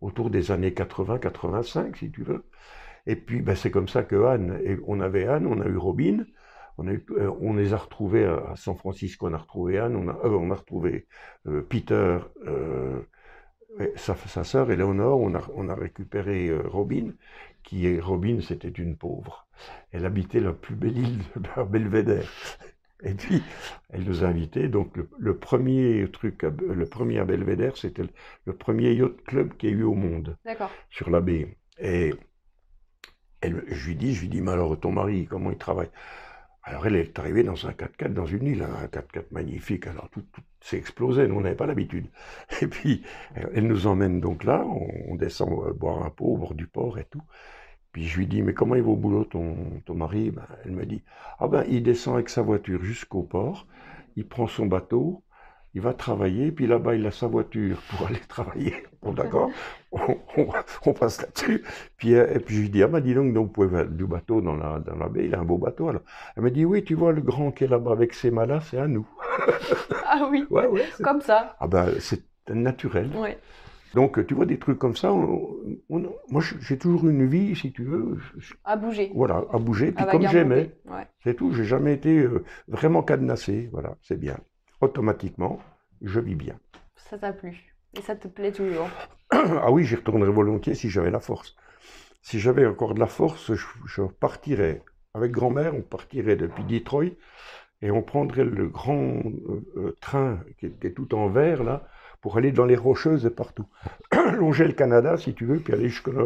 autour 0.00 0.30
des 0.30 0.50
années 0.50 0.70
80-85, 0.70 1.96
si 1.96 2.10
tu 2.10 2.22
veux. 2.22 2.44
Et 3.06 3.16
puis, 3.16 3.40
ben, 3.40 3.54
c'est 3.54 3.70
comme 3.70 3.88
ça 3.88 4.02
que 4.02 4.24
Anne, 4.24 4.60
et 4.64 4.78
on 4.86 5.00
avait 5.00 5.26
Anne, 5.26 5.46
on 5.46 5.60
a 5.60 5.66
eu 5.66 5.76
Robin, 5.76 6.24
on, 6.78 6.86
a 6.88 6.92
euh, 6.92 7.30
on 7.40 7.54
les 7.54 7.72
a 7.72 7.76
retrouvés 7.76 8.24
à, 8.24 8.54
San 8.56 8.76
Francisco, 8.76 9.28
on 9.28 9.34
a 9.34 9.38
retrouvé 9.38 9.78
Anne, 9.78 9.96
on 9.96 10.08
a, 10.08 10.14
euh, 10.24 10.30
on 10.30 10.50
a 10.50 10.54
retrouvé 10.54 11.06
euh, 11.46 11.62
Peter, 11.62 12.18
sa, 13.96 14.16
sa 14.16 14.44
sœur 14.44 14.70
Eleonore, 14.70 15.20
on 15.20 15.34
a, 15.34 15.40
on 15.54 15.68
a 15.68 15.74
récupéré 15.74 16.50
Robin, 16.64 17.12
qui 17.62 17.86
est, 17.86 18.00
Robin, 18.00 18.40
c'était 18.40 18.68
une 18.68 18.96
pauvre. 18.96 19.46
Elle 19.92 20.06
habitait 20.06 20.40
la 20.40 20.52
plus 20.52 20.74
belle 20.74 20.98
île 20.98 21.18
de 21.36 21.62
Belvedere. 21.64 22.28
Et 23.02 23.14
puis, 23.14 23.42
elle 23.90 24.04
nous 24.04 24.24
a 24.24 24.28
invités. 24.28 24.68
Donc, 24.68 24.98
le, 25.18 25.36
premier 25.36 26.06
truc, 26.12 26.42
le 26.42 26.86
premier 26.86 27.18
à 27.18 27.24
Belvedere, 27.24 27.76
c'était 27.76 28.04
le, 28.44 28.52
premier 28.52 28.92
yacht 28.92 29.22
club 29.24 29.56
qu'il 29.56 29.70
y 29.70 29.72
a 29.72 29.76
eu 29.76 29.82
au 29.82 29.94
monde. 29.94 30.36
Sur 30.90 31.10
la 31.10 31.20
baie. 31.20 31.56
Et 31.78 32.12
elle, 33.40 33.64
je 33.68 33.88
lui 33.88 33.96
dis, 33.96 34.14
je 34.14 34.22
lui 34.22 34.28
dis, 34.28 34.42
mais 34.42 34.52
alors 34.52 34.78
ton 34.78 34.92
mari, 34.92 35.26
comment 35.26 35.50
il 35.50 35.58
travaille? 35.58 35.90
Alors 36.62 36.86
elle 36.86 36.96
est 36.96 37.18
arrivée 37.18 37.42
dans 37.42 37.66
un 37.66 37.70
4x4 37.70 38.12
dans 38.12 38.26
une 38.26 38.46
île, 38.46 38.62
un 38.62 38.86
4x4 38.86 39.24
magnifique. 39.30 39.86
Alors 39.86 40.10
tout, 40.10 40.24
s'est 40.60 40.76
explosé, 40.76 41.26
nous 41.26 41.36
on 41.36 41.40
n'avait 41.40 41.56
pas 41.56 41.66
l'habitude. 41.66 42.06
Et 42.60 42.66
puis 42.66 43.02
elle 43.34 43.66
nous 43.66 43.86
emmène 43.86 44.20
donc 44.20 44.44
là, 44.44 44.64
on, 45.08 45.14
descend 45.14 45.50
euh, 45.66 45.72
boire 45.72 46.04
un 46.04 46.10
pot 46.10 46.26
au 46.26 46.36
bord 46.36 46.54
du 46.54 46.66
port 46.66 46.98
et 46.98 47.06
tout. 47.10 47.22
Puis 47.92 48.06
je 48.06 48.18
lui 48.18 48.26
dis, 48.26 48.42
mais 48.42 48.54
comment 48.54 48.76
il 48.76 48.82
va 48.82 48.90
au 48.90 48.96
boulot 48.96 49.24
ton, 49.24 49.56
ton 49.84 49.94
mari? 49.94 50.30
Ben, 50.30 50.46
Elle 50.64 50.72
me 50.72 50.86
dit, 50.86 51.02
ah 51.38 51.48
ben 51.48 51.64
il 51.68 51.82
descend 51.82 52.14
avec 52.14 52.28
sa 52.28 52.42
voiture 52.42 52.82
jusqu'au 52.82 53.22
port, 53.22 53.66
il 54.16 54.26
prend 54.26 54.46
son 54.46 54.66
bateau, 54.66 55.22
il 55.74 55.80
va 55.80 55.92
travailler, 55.94 56.50
puis 56.50 56.66
là-bas, 56.66 56.96
il 56.96 57.06
a 57.06 57.10
sa 57.10 57.26
voiture 57.26 57.80
pour 57.88 58.06
aller 58.08 58.20
travailler. 58.28 58.74
Bon, 59.02 59.12
d'accord, 59.12 59.50
on, 59.92 60.92
passe 60.92 61.20
là-dessus. 61.20 61.64
Puis, 61.96 62.14
euh, 62.14 62.32
et 62.34 62.40
puis 62.40 62.56
je 62.56 62.60
lui 62.62 62.70
dis, 62.70 62.82
ah 62.82 62.88
ben 62.88 63.00
dis 63.00 63.14
donc, 63.14 63.32
donc 63.32 63.46
vous 63.48 63.52
pouvez 63.52 63.84
du 63.86 64.06
bateau 64.06 64.40
dans 64.40 64.56
la, 64.56 64.78
dans 64.80 64.96
la 64.96 65.08
baie, 65.08 65.26
il 65.26 65.34
a 65.34 65.40
un 65.40 65.44
beau 65.44 65.58
bateau. 65.58 65.88
Alors. 65.88 66.02
Elle 66.36 66.42
me 66.42 66.50
dit, 66.50 66.64
oui, 66.64 66.84
tu 66.84 66.94
vois, 66.94 67.12
le 67.12 67.20
grand 67.20 67.52
qui 67.52 67.64
est 67.64 67.68
là-bas 67.68 67.92
avec 67.92 68.14
ses 68.14 68.30
malas, 68.30 68.60
c'est 68.60 68.78
à 68.78 68.86
nous. 68.86 69.08
ah 70.06 70.28
oui, 70.30 70.46
ouais, 70.50 70.66
ouais, 70.66 70.88
comme 71.02 71.20
ça. 71.20 71.56
Ah 71.60 71.68
ben, 71.68 71.88
c'est 71.98 72.22
naturel. 72.48 73.10
Ouais. 73.16 73.38
Donc, 73.94 74.24
tu 74.26 74.34
vois, 74.34 74.46
des 74.46 74.58
trucs 74.58 74.78
comme 74.78 74.96
ça, 74.96 75.12
moi, 75.12 76.42
j'ai 76.60 76.78
toujours 76.78 77.08
une 77.08 77.26
vie, 77.26 77.56
si 77.56 77.72
tu 77.72 77.84
veux. 77.84 78.18
À 78.64 78.76
bouger. 78.76 79.10
Voilà, 79.14 79.44
à 79.52 79.58
bouger, 79.58 79.92
puis 79.92 80.04
comme 80.10 80.28
j'aimais. 80.28 80.70
C'est 81.24 81.34
tout, 81.34 81.52
j'ai 81.52 81.64
jamais 81.64 81.94
été 81.94 82.18
euh, 82.18 82.44
vraiment 82.68 83.02
cadenassé, 83.02 83.68
voilà, 83.72 83.96
c'est 84.02 84.18
bien 84.18 84.36
automatiquement, 84.80 85.60
je 86.02 86.20
vis 86.20 86.34
bien. 86.34 86.58
Ça 86.96 87.18
t'a 87.18 87.32
plu 87.32 87.74
et 87.96 88.02
ça 88.02 88.16
te 88.16 88.28
plaît 88.28 88.52
toujours 88.52 88.88
Ah 89.30 89.70
oui, 89.70 89.84
j'y 89.84 89.96
retournerais 89.96 90.30
volontiers 90.30 90.74
si 90.74 90.90
j'avais 90.90 91.10
la 91.10 91.20
force. 91.20 91.56
Si 92.22 92.38
j'avais 92.38 92.66
encore 92.66 92.94
de 92.94 93.00
la 93.00 93.06
force, 93.06 93.52
je, 93.54 94.02
partirais 94.02 94.82
avec 95.14 95.32
grand-mère, 95.32 95.74
on 95.74 95.82
partirait 95.82 96.36
depuis 96.36 96.64
Detroit 96.64 97.16
et 97.82 97.90
on 97.90 98.02
prendrait 98.02 98.44
le 98.44 98.68
grand 98.68 99.14
euh, 99.16 99.64
euh, 99.76 99.96
train 100.00 100.40
qui 100.58 100.66
est, 100.66 100.94
tout 100.94 101.14
en 101.14 101.28
vert 101.28 101.64
là 101.64 101.88
pour 102.20 102.36
aller 102.36 102.52
dans 102.52 102.66
les 102.66 102.76
rocheuses 102.76 103.26
et 103.26 103.30
partout. 103.30 103.66
Longer 104.12 104.66
le 104.66 104.72
Canada 104.72 105.16
si 105.16 105.34
tu 105.34 105.44
veux, 105.46 105.58
puis 105.58 105.72
aller 105.72 105.88
jusqu'à 105.88 106.12
là. 106.12 106.24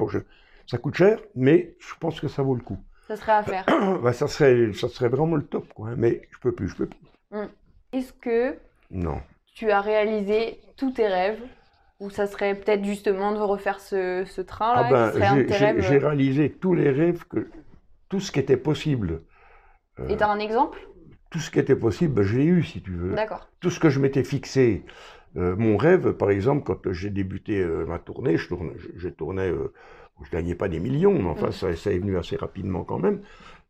Ça 0.66 0.78
coûte 0.78 0.94
cher, 0.94 1.18
mais 1.34 1.76
je 1.78 1.94
pense 2.00 2.20
que 2.20 2.28
ça 2.28 2.42
vaut 2.42 2.54
le 2.54 2.62
coup. 2.62 2.78
Ça 3.06 3.16
serait 3.16 3.32
à 3.32 3.42
faire. 3.42 3.64
bah, 4.02 4.12
ça, 4.12 4.28
serait, 4.28 4.72
ça 4.72 4.88
serait 4.88 5.08
vraiment 5.08 5.36
le 5.36 5.44
top, 5.44 5.72
quoi. 5.74 5.90
Hein. 5.90 5.94
Mais 5.98 6.22
je 6.30 6.38
peux 6.38 6.52
plus, 6.52 6.68
je 6.68 6.76
peux 6.76 6.86
plus. 6.86 7.00
Hum. 7.32 7.48
Est-ce 7.92 8.12
que 8.12 8.56
non. 8.90 9.20
tu 9.54 9.70
as 9.70 9.80
réalisé 9.80 10.60
tous 10.76 10.92
tes 10.92 11.06
rêves 11.06 11.40
ou 12.00 12.10
ça 12.10 12.26
serait 12.26 12.54
peut-être 12.54 12.84
justement 12.84 13.32
de 13.32 13.38
refaire 13.38 13.80
ce, 13.80 14.40
train-là 14.40 14.88
ah 14.88 15.12
ben, 15.12 15.80
J'ai 15.80 15.98
réalisé 15.98 16.50
tous 16.50 16.74
les 16.74 16.90
rêves, 16.90 17.24
que, 17.28 17.48
tout 18.08 18.20
ce 18.20 18.32
qui 18.32 18.40
était 18.40 18.56
possible. 18.56 19.22
Euh, 20.00 20.08
Et 20.08 20.16
tu 20.16 20.22
as 20.22 20.30
un 20.30 20.38
exemple? 20.38 20.78
Tout 21.30 21.38
ce 21.38 21.50
qui 21.50 21.58
était 21.58 21.76
possible, 21.76 22.14
ben, 22.14 22.22
je 22.22 22.36
l'ai 22.38 22.44
eu 22.44 22.62
si 22.62 22.82
tu 22.82 22.90
veux. 22.90 23.14
D'accord. 23.14 23.48
Tout 23.60 23.70
ce 23.70 23.78
que 23.78 23.90
je 23.90 24.00
m'étais 24.00 24.24
fixé. 24.24 24.84
Euh, 25.36 25.56
mon 25.56 25.76
rêve, 25.76 26.12
par 26.12 26.30
exemple, 26.30 26.64
quand 26.64 26.92
j'ai 26.92 27.10
débuté 27.10 27.60
euh, 27.60 27.86
ma 27.86 27.98
tournée, 27.98 28.36
je 28.36 28.48
tournais, 28.48 28.74
je, 28.96 29.08
tournais 29.08 29.52
je 30.22 30.30
gagnais 30.30 30.54
pas 30.54 30.68
des 30.68 30.80
millions, 30.80 31.20
mais 31.20 31.28
enfin, 31.28 31.50
ça, 31.50 31.74
ça, 31.74 31.92
est 31.92 31.98
venu 31.98 32.16
assez 32.16 32.36
rapidement 32.36 32.84
quand 32.84 32.98
même. 32.98 33.20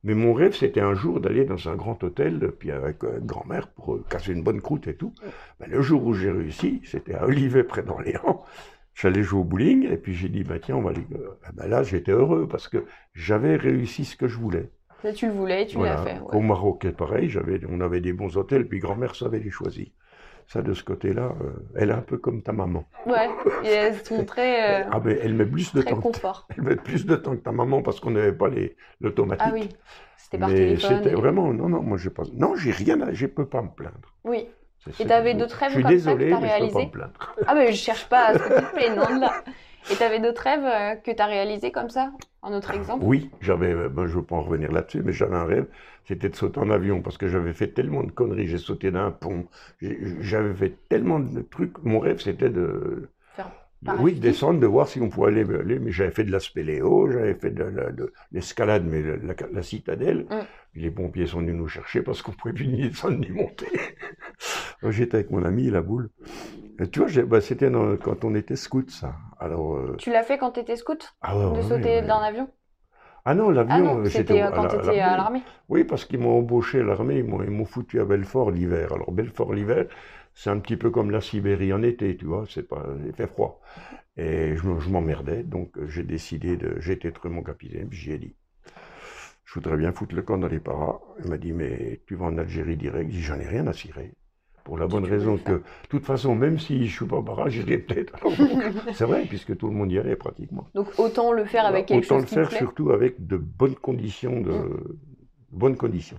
Mais 0.05 0.15
mon 0.15 0.35
rêve, 0.35 0.55
c'était 0.55 0.83
un 0.83 0.93
jour 0.93 1.19
d'aller 1.19 1.47
dans 1.47 1.69
un 1.69 1.77
grand 1.77 2.03
hôtel, 2.05 2.53
puis 2.59 2.71
avec 2.71 3.03
euh, 3.05 3.21
grand-mère 3.21 3.69
pour 3.69 3.95
euh, 3.95 4.05
casser 4.11 4.33
une 4.33 4.43
bonne 4.43 4.61
croûte 4.61 4.87
et 4.87 4.95
tout. 4.95 5.15
Ben, 5.59 5.69
le 5.71 5.81
jour 5.81 6.05
où 6.05 6.13
j'ai 6.13 6.31
réussi, 6.31 6.83
c'était 6.85 7.15
à 7.15 7.25
Olivet, 7.25 7.65
près 7.65 7.83
d'Orléans. 7.83 8.45
J'allais 8.95 9.23
jouer 9.23 9.41
au 9.41 9.45
bowling, 9.45 9.91
et 9.91 9.97
puis 9.97 10.15
j'ai 10.15 10.29
dit, 10.29 10.45
bah, 10.45 10.59
tiens, 10.61 10.77
on 10.77 10.83
va 10.83 10.91
aller. 10.91 11.07
Euh, 11.15 11.31
ben 11.55 11.67
là, 11.67 11.83
j'étais 11.83 12.13
heureux 12.13 12.47
parce 12.47 12.69
que 12.69 12.85
j'avais 13.15 13.57
réussi 13.57 14.05
ce 14.05 14.15
que 14.17 14.29
je 14.29 14.37
voulais. 14.37 14.71
Là, 15.03 15.13
tu 15.13 15.27
le 15.27 15.33
voulais, 15.33 15.67
tu 15.67 15.79
l'as 15.79 15.97
fait. 15.97 16.21
Au 16.33 16.41
Maroc, 16.41 16.87
pareil, 16.93 17.35
on 17.69 17.81
avait 17.81 18.01
des 18.01 18.13
bons 18.13 18.37
hôtels, 18.37 18.69
puis 18.69 18.79
grand-mère 18.79 19.15
savait 19.17 19.41
les 19.41 19.51
choisir 19.51 19.87
ça 20.47 20.63
de 20.63 20.75
ce 20.75 20.85
côté-là, 20.85 21.35
elle 21.75 21.91
est 21.91 21.95
un 21.95 22.03
peu 22.03 22.19
comme 22.19 22.43
ta 22.43 22.53
maman. 22.53 22.85
Ouais, 23.07 23.29
et 23.65 23.69
elles 23.69 24.05
sont 24.05 24.25
très. 24.25 24.83
ah 24.91 25.01
ben, 25.01 25.19
elle 25.23 25.35
met 25.35 25.47
plus 25.47 25.73
de 25.75 25.83
temps. 25.83 26.01
Confort. 26.01 26.47
Elle 26.57 26.65
met 26.65 26.77
plus 26.77 27.07
de 27.07 27.17
temps 27.17 27.33
que 27.37 27.43
ta 27.43 27.53
maman 27.53 27.83
parce 27.83 28.01
qu'on 28.01 28.11
n'avait 28.11 28.33
pas 28.33 28.49
l'automatique. 29.01 29.47
Ah 29.49 29.53
oui. 29.53 29.69
C'était 30.17 30.39
par 30.39 30.49
Mais 30.49 30.77
C'était 30.77 31.15
vraiment, 31.15 31.53
non, 31.53 31.69
non, 31.69 31.83
moi 31.83 31.99
j'ai 31.99 32.11
pas, 32.11 32.23
non, 32.35 32.55
j'ai 32.57 32.71
rien, 32.71 33.01
à, 33.01 33.13
je 33.13 33.27
peux 33.27 33.47
pas 33.47 33.63
me 33.63 33.69
plaindre. 33.69 34.15
Oui. 34.25 34.49
Et 35.01 35.07
tu 35.07 35.13
avais 35.13 35.35
d'autres 35.35 35.57
rêves 35.57 35.73
comme 35.73 35.91
désolé, 35.91 36.31
ça 36.31 36.37
que 36.37 36.41
tu 36.41 36.45
as 36.45 36.49
réalisés 36.49 36.91
Ah 37.47 37.55
mais 37.55 37.73
je 37.73 37.77
cherche 37.77 38.07
pas 38.09 38.27
à 38.29 38.35
ce 38.35 38.39
que 38.39 38.61
tu 38.61 38.67
te 38.67 38.75
plaignes, 38.75 38.95
non 38.95 39.21
là. 39.21 39.33
Et 39.91 39.97
tu 39.97 40.03
avais 40.03 40.21
d'autres 40.21 40.43
rêves 40.43 40.65
euh, 40.65 40.95
que 40.97 41.11
tu 41.11 41.21
as 41.21 41.27
réalisés 41.27 41.71
comme 41.71 41.91
ça 41.91 42.13
Un 42.43 42.53
autre 42.53 42.71
exemple? 42.73 43.05
Oui, 43.05 43.31
j'avais, 43.41 43.73
euh, 43.73 43.89
ben, 43.89 44.07
je 44.07 44.13
ne 44.13 44.21
veux 44.21 44.25
pas 44.25 44.37
en 44.37 44.43
revenir 44.43 44.73
là-dessus, 44.73 45.03
mais 45.03 45.13
j'avais 45.13 45.37
un 45.37 45.45
rêve, 45.45 45.67
c'était 46.07 46.29
de 46.29 46.37
sauter 46.37 46.61
en 46.61 46.71
avion, 46.71 47.03
parce 47.03 47.19
que 47.19 47.29
j'avais 47.29 47.53
fait 47.53 47.69
tellement 47.69 48.03
de 48.03 48.11
conneries, 48.11 48.47
j'ai 48.47 48.59
sauté 48.59 48.91
d'un 48.91 49.11
pont, 49.11 49.47
j'avais 49.81 50.55
fait 50.55 50.77
tellement 50.89 51.21
de 51.21 51.43
trucs, 51.43 51.83
mon 51.85 51.99
rêve 51.99 52.21
c'était 52.21 52.51
de, 52.51 53.09
oui, 53.99 54.15
descendre, 54.15 54.61
de 54.61 54.67
voir 54.67 54.89
si 54.89 55.01
on 55.01 55.09
pouvait 55.09 55.29
aller. 55.29 55.45
mais 55.79 55.91
j'avais 55.91 56.11
fait 56.11 56.25
de 56.25 56.33
la 56.33 56.41
spéléo, 56.41 57.11
j'avais 57.11 57.35
fait 57.35 57.51
de, 57.51 58.13
l'escalade, 58.33 58.85
mais 58.87 59.03
la, 59.03 59.63
citadelle. 59.63 60.27
Mm. 60.31 60.47
Les 60.77 60.91
pompiers 60.91 61.27
sont 61.27 61.41
venus 61.41 61.55
nous 61.55 61.69
chercher 61.69 62.03
parce 62.03 62.23
qu'on 62.23 62.33
pouvait 62.33 62.55
plus 62.55 62.67
ni 62.67 62.89
descendre 62.89 63.19
ni 63.19 63.31
monter. 63.31 63.67
J'étais 64.91 65.17
avec 65.17 65.31
mon 65.31 65.45
ami, 65.45 65.71
la 65.71 65.83
boule. 65.83 66.11
Tu 66.91 67.01
vois, 67.01 67.23
bah, 67.25 67.41
c'était 67.41 67.71
quand 68.03 68.25
on 68.25 68.35
était 68.35 68.57
scout, 68.57 68.91
ça. 68.91 69.15
Alors, 69.39 69.77
euh, 69.77 69.97
Tu 69.99 70.11
l'as 70.11 70.23
fait 70.23 70.39
quand 70.39 70.53
tu 70.53 70.61
étais 70.61 70.77
scout 70.77 71.15
ah 71.23 71.35
De 71.55 71.63
sauter 71.63 72.03
d'un 72.03 72.19
avion? 72.19 72.49
Ah 73.27 73.35
non, 73.35 73.49
l'avion, 73.49 74.03
ah 74.05 74.11
c'était 74.11 74.43
euh, 74.43 74.51
quand 74.51 74.69
tu 74.69 74.77
étais 74.77 75.01
à 75.01 75.17
l'armée. 75.17 75.43
Oui, 75.71 75.85
parce 75.85 76.05
qu'ils 76.05 76.19
m'ont 76.19 76.39
embauché 76.39 76.81
à 76.81 76.83
l'armée, 76.83 77.19
ils 77.19 77.25
m'ont 77.25 77.65
foutu 77.65 78.01
à 78.01 78.05
Belfort 78.05 78.51
l'hiver. 78.51 78.93
Alors 78.93 79.13
Belfort 79.13 79.55
l'hiver, 79.55 79.87
c'est 80.35 80.51
un 80.51 80.59
petit 80.59 80.77
peu 80.77 80.91
comme 80.91 81.11
la 81.11 81.23
Sibérie 81.23 81.73
en 81.73 81.83
été, 81.83 82.17
tu 82.17 82.27
vois, 82.27 82.45
c'est 82.51 82.69
pas, 82.69 82.85
il 83.07 83.15
fait 83.15 83.27
froid. 83.27 83.63
Et 84.17 84.57
je, 84.57 84.91
m'emmerdais, 84.91 85.43
donc 85.43 85.77
euh, 85.79 85.87
j'ai 85.89 86.03
décidé 86.03 86.57
de, 86.57 86.77
j'ai 86.81 86.93
été 86.93 87.13
mon 87.25 87.43
capitaine, 87.43 87.89
puis 87.89 87.99
j'y 87.99 88.13
ai 88.13 88.19
dit, 88.19 88.37
je 89.45 89.55
voudrais 89.55 89.77
bien 89.77 89.93
foutre 89.93 90.15
le 90.15 90.23
camp 90.23 90.37
dans 90.39 90.49
les 90.49 90.61
paras. 90.61 91.01
Il 91.23 91.31
m'a 91.31 91.39
dit, 91.39 91.53
mais 91.53 92.03
tu 92.07 92.17
vas 92.17 92.27
en 92.27 92.37
Algérie 92.39 92.77
direct. 92.77 93.11
J'ai 93.11 93.19
dit, 93.19 93.23
j'en 93.23 93.39
ai 93.39 93.47
rien 93.47 93.67
à 93.67 93.73
cirer. 93.73 94.13
Pour 94.65 94.79
la 94.79 94.87
bonne 94.87 95.05
raison 95.05 95.37
que, 95.37 95.53
de 95.53 95.63
toute 95.91 96.07
façon, 96.07 96.35
même 96.35 96.59
si 96.59 96.87
je 96.87 96.97
suis 96.97 97.07
pas 97.07 97.21
para, 97.21 97.51
j'irai 97.51 97.79
peut-être. 97.79 98.17
c'est 98.95 99.05
vrai, 99.05 99.27
puisque 99.29 99.57
tout 99.59 99.69
le 99.69 99.75
monde 99.75 99.93
y 99.93 99.99
allait 99.99 100.17
pratiquement. 100.17 100.67
Donc 100.75 100.89
autant 100.99 101.33
le 101.33 101.45
faire 101.45 101.67
avec 101.67 101.87
quelque 101.87 102.07
chose 102.07 102.25
qui 102.25 102.33
Autant 102.33 102.41
le 102.41 102.47
faire 102.47 102.59
surtout 102.59 102.91
avec 102.91 103.27
de 103.27 103.37
bonnes 103.37 103.75
conditions, 103.75 104.41
de 104.41 104.53
mm. 104.53 104.97
bonnes 105.53 105.77
conditions. 105.77 106.19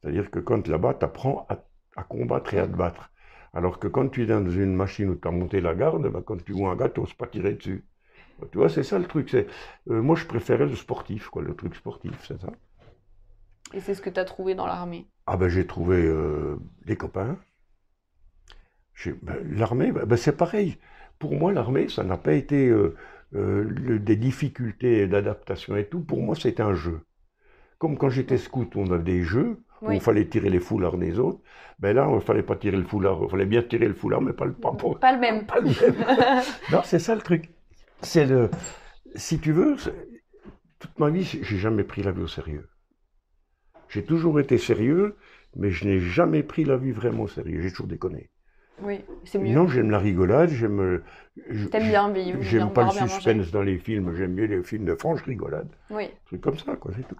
C'est-à-dire 0.00 0.30
que 0.30 0.38
quand 0.38 0.68
là-bas, 0.68 0.94
tu 0.94 1.06
apprends 1.06 1.46
à, 1.48 1.56
à, 1.96 2.02
combattre 2.02 2.52
et 2.52 2.58
à 2.58 2.66
te 2.66 2.76
battre. 2.76 3.10
Alors 3.54 3.78
que 3.78 3.88
quand 3.88 4.08
tu 4.08 4.24
es 4.24 4.26
dans 4.26 4.46
une 4.50 4.74
machine 4.74 5.08
où 5.08 5.16
tu 5.16 5.26
as 5.26 5.30
monté 5.30 5.62
la 5.62 5.74
garde, 5.74 6.06
ben 6.06 6.20
quand 6.20 6.44
tu 6.44 6.52
vois 6.52 6.70
un 6.70 6.76
gars, 6.76 6.90
tu 6.90 7.00
n'oses 7.00 7.14
pas 7.14 7.26
tirer 7.26 7.54
dessus. 7.54 7.82
Tu 8.52 8.58
vois, 8.58 8.68
c'est 8.68 8.82
ça 8.82 8.98
le 8.98 9.06
truc. 9.06 9.30
C'est, 9.30 9.46
euh, 9.88 10.02
moi, 10.02 10.14
je 10.16 10.26
préférais 10.26 10.66
le 10.66 10.76
sportif, 10.76 11.28
quoi, 11.28 11.42
le 11.42 11.54
truc 11.54 11.74
sportif, 11.74 12.12
c'est 12.26 12.38
ça. 12.40 12.48
Et 13.72 13.80
c'est 13.80 13.94
ce 13.94 14.02
que 14.02 14.10
tu 14.10 14.20
as 14.20 14.24
trouvé 14.24 14.54
dans 14.54 14.66
l'armée 14.66 15.06
Ah 15.26 15.36
ben 15.36 15.48
j'ai 15.48 15.66
trouvé 15.66 15.96
euh, 15.96 16.56
des 16.84 16.96
copains. 16.96 17.36
Ben, 19.22 19.36
l'armée, 19.50 19.92
ben, 19.92 20.04
ben, 20.04 20.16
c'est 20.16 20.36
pareil. 20.36 20.78
Pour 21.18 21.34
moi, 21.34 21.52
l'armée, 21.52 21.88
ça 21.88 22.02
n'a 22.02 22.16
pas 22.16 22.32
été 22.32 22.68
euh, 22.68 22.94
euh, 23.34 23.98
des 23.98 24.16
difficultés 24.16 25.06
d'adaptation 25.06 25.76
et 25.76 25.86
tout. 25.86 26.00
Pour 26.00 26.22
moi, 26.22 26.34
c'était 26.34 26.62
un 26.62 26.74
jeu. 26.74 27.00
Comme 27.78 27.98
quand 27.98 28.08
j'étais 28.08 28.38
scout, 28.38 28.74
on 28.74 28.90
avait 28.90 29.02
des 29.02 29.22
jeux 29.22 29.62
où 29.82 29.92
il 29.92 30.00
fallait 30.00 30.26
tirer 30.26 30.48
les 30.48 30.60
foulards 30.60 30.96
des 30.96 31.18
autres. 31.18 31.40
Ben 31.78 31.94
là, 31.94 32.06
il 32.08 32.14
ne 32.14 32.20
fallait 32.20 32.42
pas 32.42 32.56
tirer 32.56 32.76
le 32.78 32.84
foulard. 32.84 33.18
Il 33.22 33.28
fallait 33.28 33.46
bien 33.46 33.62
tirer 33.62 33.86
le 33.86 33.94
foulard, 33.94 34.22
mais 34.22 34.32
pas 34.32 34.46
le 34.46 34.54
pas, 34.54 34.72
pas 34.72 35.12
le 35.12 35.20
même. 35.20 35.46
Pas 35.46 35.60
le 35.60 35.66
même. 35.66 36.42
non, 36.72 36.80
c'est 36.84 36.98
ça 36.98 37.14
le 37.14 37.20
truc. 37.20 37.50
C'est 38.00 38.24
le. 38.24 38.50
Si 39.14 39.38
tu 39.38 39.52
veux, 39.52 39.76
toute 40.78 40.98
ma 40.98 41.10
vie, 41.10 41.24
j'ai 41.24 41.58
jamais 41.58 41.84
pris 41.84 42.02
la 42.02 42.12
vie 42.12 42.22
au 42.22 42.28
sérieux. 42.28 42.68
J'ai 43.88 44.04
toujours 44.04 44.40
été 44.40 44.58
sérieux, 44.58 45.16
mais 45.54 45.70
je 45.70 45.86
n'ai 45.86 45.98
jamais 45.98 46.42
pris 46.42 46.64
la 46.64 46.76
vie 46.76 46.92
vraiment 46.92 47.24
au 47.24 47.28
sérieux. 47.28 47.60
J'ai 47.60 47.70
toujours 47.70 47.86
déconné. 47.86 48.30
Oui, 48.82 49.00
c'est 49.24 49.38
mieux. 49.38 49.54
Non, 49.54 49.66
j'aime 49.68 49.90
la 49.90 49.98
rigolade, 49.98 50.50
j'aime. 50.50 51.02
T'aimes 51.70 51.88
bien 51.88 52.10
vivre. 52.10 52.42
J'aime 52.42 52.72
pas 52.72 52.84
le 52.84 52.90
suspense 52.90 53.50
dans 53.50 53.62
les 53.62 53.78
films, 53.78 54.14
j'aime 54.14 54.34
mieux 54.34 54.46
les 54.46 54.62
films 54.62 54.84
de 54.84 54.94
franche 54.94 55.22
rigolade. 55.22 55.68
Oui. 55.90 56.10
C'est 56.30 56.40
comme 56.40 56.58
ça, 56.58 56.76
quoi, 56.76 56.92
c'est 56.96 57.06
tout. 57.06 57.16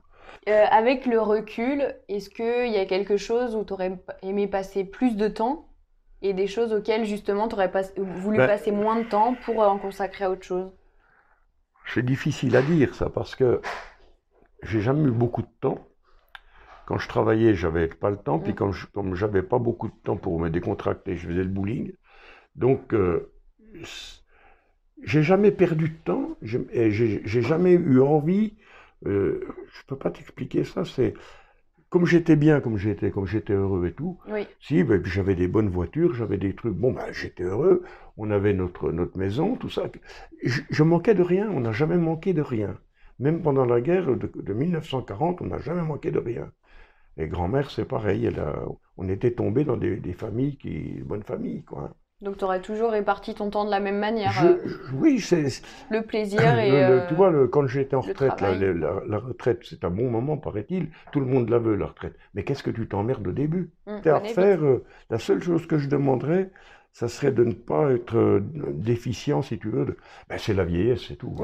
Euh, 0.49 0.65
avec 0.71 1.07
le 1.07 1.21
recul, 1.21 1.95
est-ce 2.09 2.31
qu'il 2.31 2.73
y 2.73 2.77
a 2.77 2.87
quelque 2.87 3.17
chose 3.17 3.57
où 3.57 3.65
tu 3.65 3.73
aurais 3.73 3.99
aimé 4.23 4.47
passer 4.47 4.85
plus 4.85 5.17
de 5.17 5.29
temps 5.29 5.69
et 6.23 6.35
des 6.35 6.47
choses 6.47 6.73
auxquelles 6.73 7.05
justement 7.05 7.49
tu 7.49 7.55
aurais 7.55 7.71
voulu 7.97 8.39
ben 8.39 8.47
passer 8.47 8.71
moins 8.71 8.97
de 8.97 9.09
temps 9.09 9.35
pour 9.45 9.59
en 9.61 9.79
consacrer 9.79 10.25
à 10.25 10.31
autre 10.31 10.45
chose? 10.45 10.71
C'est 11.93 12.05
difficile 12.05 12.55
à 12.57 12.63
dire 12.63 12.95
ça 12.95 13.09
parce 13.09 13.35
que 13.35 13.61
j'ai 14.63 14.81
jamais 14.81 15.09
eu 15.09 15.13
beaucoup 15.13 15.43
de 15.43 15.49
temps. 15.61 15.87
Quand 16.87 16.99
je 16.99 17.09
travaillais, 17.09 17.55
j'avais 17.55 17.89
pas 17.89 18.11
le 18.11 18.17
temps. 18.17 18.39
Puis 18.39 18.55
quand 18.55 18.73
je, 18.73 18.87
comme 18.87 19.15
j'avais 19.15 19.43
pas 19.43 19.59
beaucoup 19.59 19.89
de 19.89 19.95
temps 20.05 20.17
pour 20.17 20.39
me 20.41 20.49
décontracter, 20.49 21.17
je 21.17 21.27
faisais 21.29 21.43
le 21.43 21.51
bowling. 21.51 21.93
Donc, 22.55 22.95
euh, 22.95 23.33
j'ai 25.03 25.23
jamais 25.23 25.51
perdu 25.51 25.89
de 25.91 25.97
temps. 26.05 26.37
J'ai 26.43 27.43
jamais 27.43 27.73
eu 27.73 28.01
envie. 28.01 28.55
Euh, 29.05 29.41
je 29.75 29.83
peux 29.87 29.97
pas 29.97 30.11
t'expliquer 30.11 30.65
ça. 30.65 30.85
C'est 30.85 31.15
comme 31.91 32.07
j'étais 32.07 32.37
bien, 32.37 32.61
comme 32.61 32.79
j'étais, 32.79 33.11
comme 33.11 33.27
j'étais 33.27 33.53
heureux 33.53 33.87
et 33.87 33.93
tout. 33.93 34.19
Oui. 34.29 34.47
Si, 34.61 34.85
ben, 34.85 35.05
j'avais 35.05 35.35
des 35.35 35.49
bonnes 35.49 35.69
voitures, 35.69 36.15
j'avais 36.15 36.39
des 36.39 36.55
trucs. 36.55 36.75
Bon, 36.75 36.93
ben, 36.93 37.13
j'étais 37.13 37.45
heureux. 37.45 37.83
On 38.17 38.31
avait 38.31 38.55
notre 38.55 38.93
notre 38.93 39.19
maison, 39.19 39.57
tout 39.57 39.71
ça. 39.71 39.91
Je, 40.45 40.61
je 40.71 40.83
manquais 40.85 41.15
de 41.15 41.23
rien. 41.23 41.51
On 41.51 41.61
n'a 41.61 41.73
jamais 41.73 41.99
manqué 41.99 42.33
de 42.33 42.43
rien. 42.43 42.79
Même 43.19 43.43
pendant 43.43 43.65
la 43.65 43.81
guerre 43.81 44.17
de, 44.17 44.31
de 44.35 44.53
1940, 44.53 45.41
on 45.43 45.47
n'a 45.47 45.59
jamais 45.59 45.83
manqué 45.83 46.11
de 46.11 46.19
rien. 46.19 46.53
Et 47.17 47.29
grand-mère, 47.29 47.71
c'est 47.71 47.85
pareil. 47.85 48.27
Elle 48.27 48.43
on 48.99 49.09
était 49.09 49.33
tombé 49.33 49.65
dans 49.65 49.77
des, 49.77 50.13
familles, 50.13 50.57
qui, 50.57 51.03
bonnes 51.05 51.23
familles, 51.23 51.65
quoi. 51.65 51.91
Donc 52.23 52.39
tu 52.39 52.45
aurais 52.45 52.63
toujours 52.63 52.93
réparti 52.93 53.35
ton 53.35 53.51
temps 53.51 53.67
de 53.67 53.71
la 53.71 53.79
même 53.79 53.99
manière 53.99 54.43
euh, 54.43 54.57
Oui, 54.95 55.21
c'est... 55.21 55.49
Le 55.91 56.01
plaisir 56.01 56.41
et... 56.59 56.71
Le, 56.71 57.07
tu 57.09 57.15
vois, 57.15 57.31
quand 57.49 57.67
j'étais 57.67 57.95
en 57.95 58.01
retraite, 58.01 58.41
la, 58.41 59.19
retraite, 59.19 59.61
c'est 59.65 59.85
un 59.85 59.91
bon 59.91 60.11
moment, 60.11 60.39
paraît-il. 60.39 60.89
Tout 61.13 61.21
le 61.21 61.27
monde 61.27 61.51
la 61.51 61.59
veut, 61.59 61.75
la 61.75 61.87
retraite. 61.87 62.15
Mais 62.33 62.43
qu'est-ce 62.43 62.63
que 62.63 62.71
tu 62.71 62.89
t'emmerdes 62.89 63.27
au 63.27 63.33
début? 63.33 63.71
Mmh, 63.87 64.09
à 64.09 64.19
refaire... 64.19 64.65
Euh, 64.65 64.85
la 65.11 65.19
seule 65.19 65.43
chose 65.43 65.67
que 65.67 65.77
je 65.77 65.89
demanderais, 65.89 66.51
ça 66.95 67.09
serait 67.09 67.33
de 67.33 67.45
ne 67.45 67.53
pas 67.53 67.93
être 67.93 68.17
euh, 68.17 68.41
déficient, 68.73 69.43
si 69.43 69.59
tu 69.59 69.69
veux. 69.69 69.99
Ben, 70.31 70.39
c'est 70.39 70.55
la 70.55 70.65
vieillesse, 70.65 71.03
c'est 71.09 71.17
tout. 71.17 71.37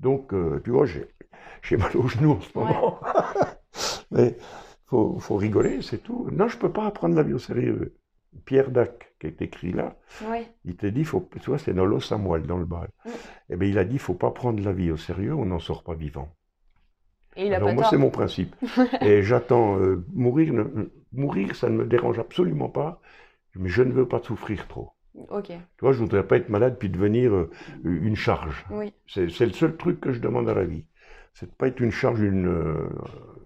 Donc, 0.00 0.32
tu 0.64 0.70
vois, 0.70 0.86
j'ai, 0.86 1.76
mal 1.76 1.96
aux 1.96 2.08
genoux 2.08 2.32
en 2.32 2.40
ce 2.40 2.58
moment. 2.58 3.00
Mais 4.10 4.36
faut, 4.88 5.18
faut 5.18 5.36
rigoler, 5.36 5.82
c'est 5.82 6.02
tout. 6.02 6.28
Non, 6.32 6.48
je 6.48 6.58
peux 6.58 6.72
pas 6.72 6.86
apprendre 6.86 7.14
la 7.14 7.22
vie 7.22 7.34
au 7.34 7.38
sérieux. 7.38 7.94
Pierre 8.44 8.70
Dac, 8.70 9.14
qui 9.20 9.26
est 9.26 9.42
écrit 9.42 9.72
là, 9.72 9.96
il 10.64 10.76
te 10.76 10.86
dit, 10.86 11.04
faut, 11.04 11.28
tu 11.40 11.50
vois, 11.50 11.58
c'est 11.58 11.72
à 11.72 12.16
moelle, 12.18 12.46
dans 12.46 12.58
le 12.58 12.64
bal. 12.64 12.88
Mm. 13.04 13.10
Eh 13.50 13.56
bien, 13.56 13.68
il 13.68 13.78
a 13.78 13.84
dit, 13.84 13.94
il 13.94 14.00
faut 14.00 14.14
pas 14.14 14.30
prendre 14.30 14.62
la 14.62 14.72
vie 14.72 14.90
au 14.90 14.96
sérieux, 14.96 15.34
on 15.34 15.46
n'en 15.46 15.58
sort 15.58 15.82
pas 15.82 15.94
vivant. 15.94 16.28
Et 17.36 17.46
il 17.46 17.54
a 17.54 17.56
Alors, 17.56 17.72
moi, 17.72 17.86
c'est 17.88 17.96
mon 17.96 18.10
principe. 18.10 18.54
et 19.00 19.22
j'attends 19.22 19.78
euh, 19.78 20.04
mourir. 20.12 20.52
mourir, 21.12 21.54
ça 21.56 21.68
ne 21.68 21.76
me 21.76 21.86
dérange 21.86 22.18
absolument 22.18 22.68
pas, 22.68 23.00
mais 23.54 23.68
je 23.68 23.82
ne 23.82 23.92
veux 23.92 24.06
pas 24.06 24.20
souffrir 24.20 24.66
trop. 24.68 24.92
Tu 25.78 25.84
vois, 25.84 25.92
je 25.92 25.98
voudrais 25.98 26.26
pas 26.26 26.36
être 26.36 26.48
malade 26.48 26.76
puis 26.78 26.88
devenir 26.88 27.34
euh, 27.34 27.50
une 27.84 28.16
charge. 28.16 28.64
Oui. 28.70 28.92
C'est 29.06 29.26
le 29.26 29.52
seul 29.52 29.76
truc 29.76 30.00
que 30.00 30.12
je 30.12 30.20
demande 30.20 30.48
à 30.48 30.54
la 30.54 30.64
vie. 30.64 30.84
C'est 31.34 31.46
de 31.46 31.54
pas 31.54 31.68
être 31.68 31.80
une 31.80 31.90
charge, 31.90 32.20
une, 32.20 32.46
euh, 32.46 32.88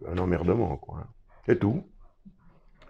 un 0.09 0.19
emmerdement, 0.19 0.77
quoi. 0.77 1.07
C'est 1.47 1.59
tout. 1.59 1.83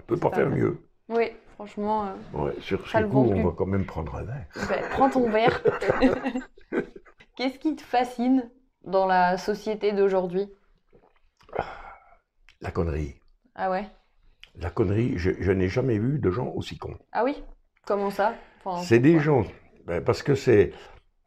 On 0.00 0.02
peut 0.04 0.16
pas 0.16 0.30
faire 0.30 0.50
mieux. 0.50 0.78
Oui, 1.08 1.30
franchement. 1.54 2.06
Euh, 2.06 2.38
ouais, 2.38 2.54
sur 2.60 2.86
ce 2.86 2.98
coup, 3.04 3.18
on 3.18 3.44
va 3.44 3.54
quand 3.56 3.66
même 3.66 3.86
prendre 3.86 4.14
un 4.14 4.24
verre. 4.24 4.46
Ben, 4.68 4.82
prends 4.90 5.10
ton 5.10 5.30
verre. 5.30 5.62
Qu'est-ce 7.36 7.58
qui 7.58 7.76
te 7.76 7.82
fascine 7.82 8.50
dans 8.84 9.06
la 9.06 9.38
société 9.38 9.92
d'aujourd'hui? 9.92 10.48
La 12.60 12.70
connerie. 12.70 13.14
Ah 13.54 13.70
ouais? 13.70 13.86
La 14.56 14.70
connerie, 14.70 15.14
je, 15.16 15.50
n'ai 15.50 15.68
jamais 15.68 15.98
vu 15.98 16.18
de 16.18 16.30
gens 16.30 16.48
aussi 16.54 16.76
cons. 16.76 16.98
Ah 17.12 17.24
oui? 17.24 17.42
Comment 17.86 18.10
ça? 18.10 18.34
C'est 18.82 19.00
des 19.00 19.18
gens. 19.18 19.44
Ben, 19.86 20.04
parce 20.04 20.22
que 20.22 20.34
c'est. 20.34 20.72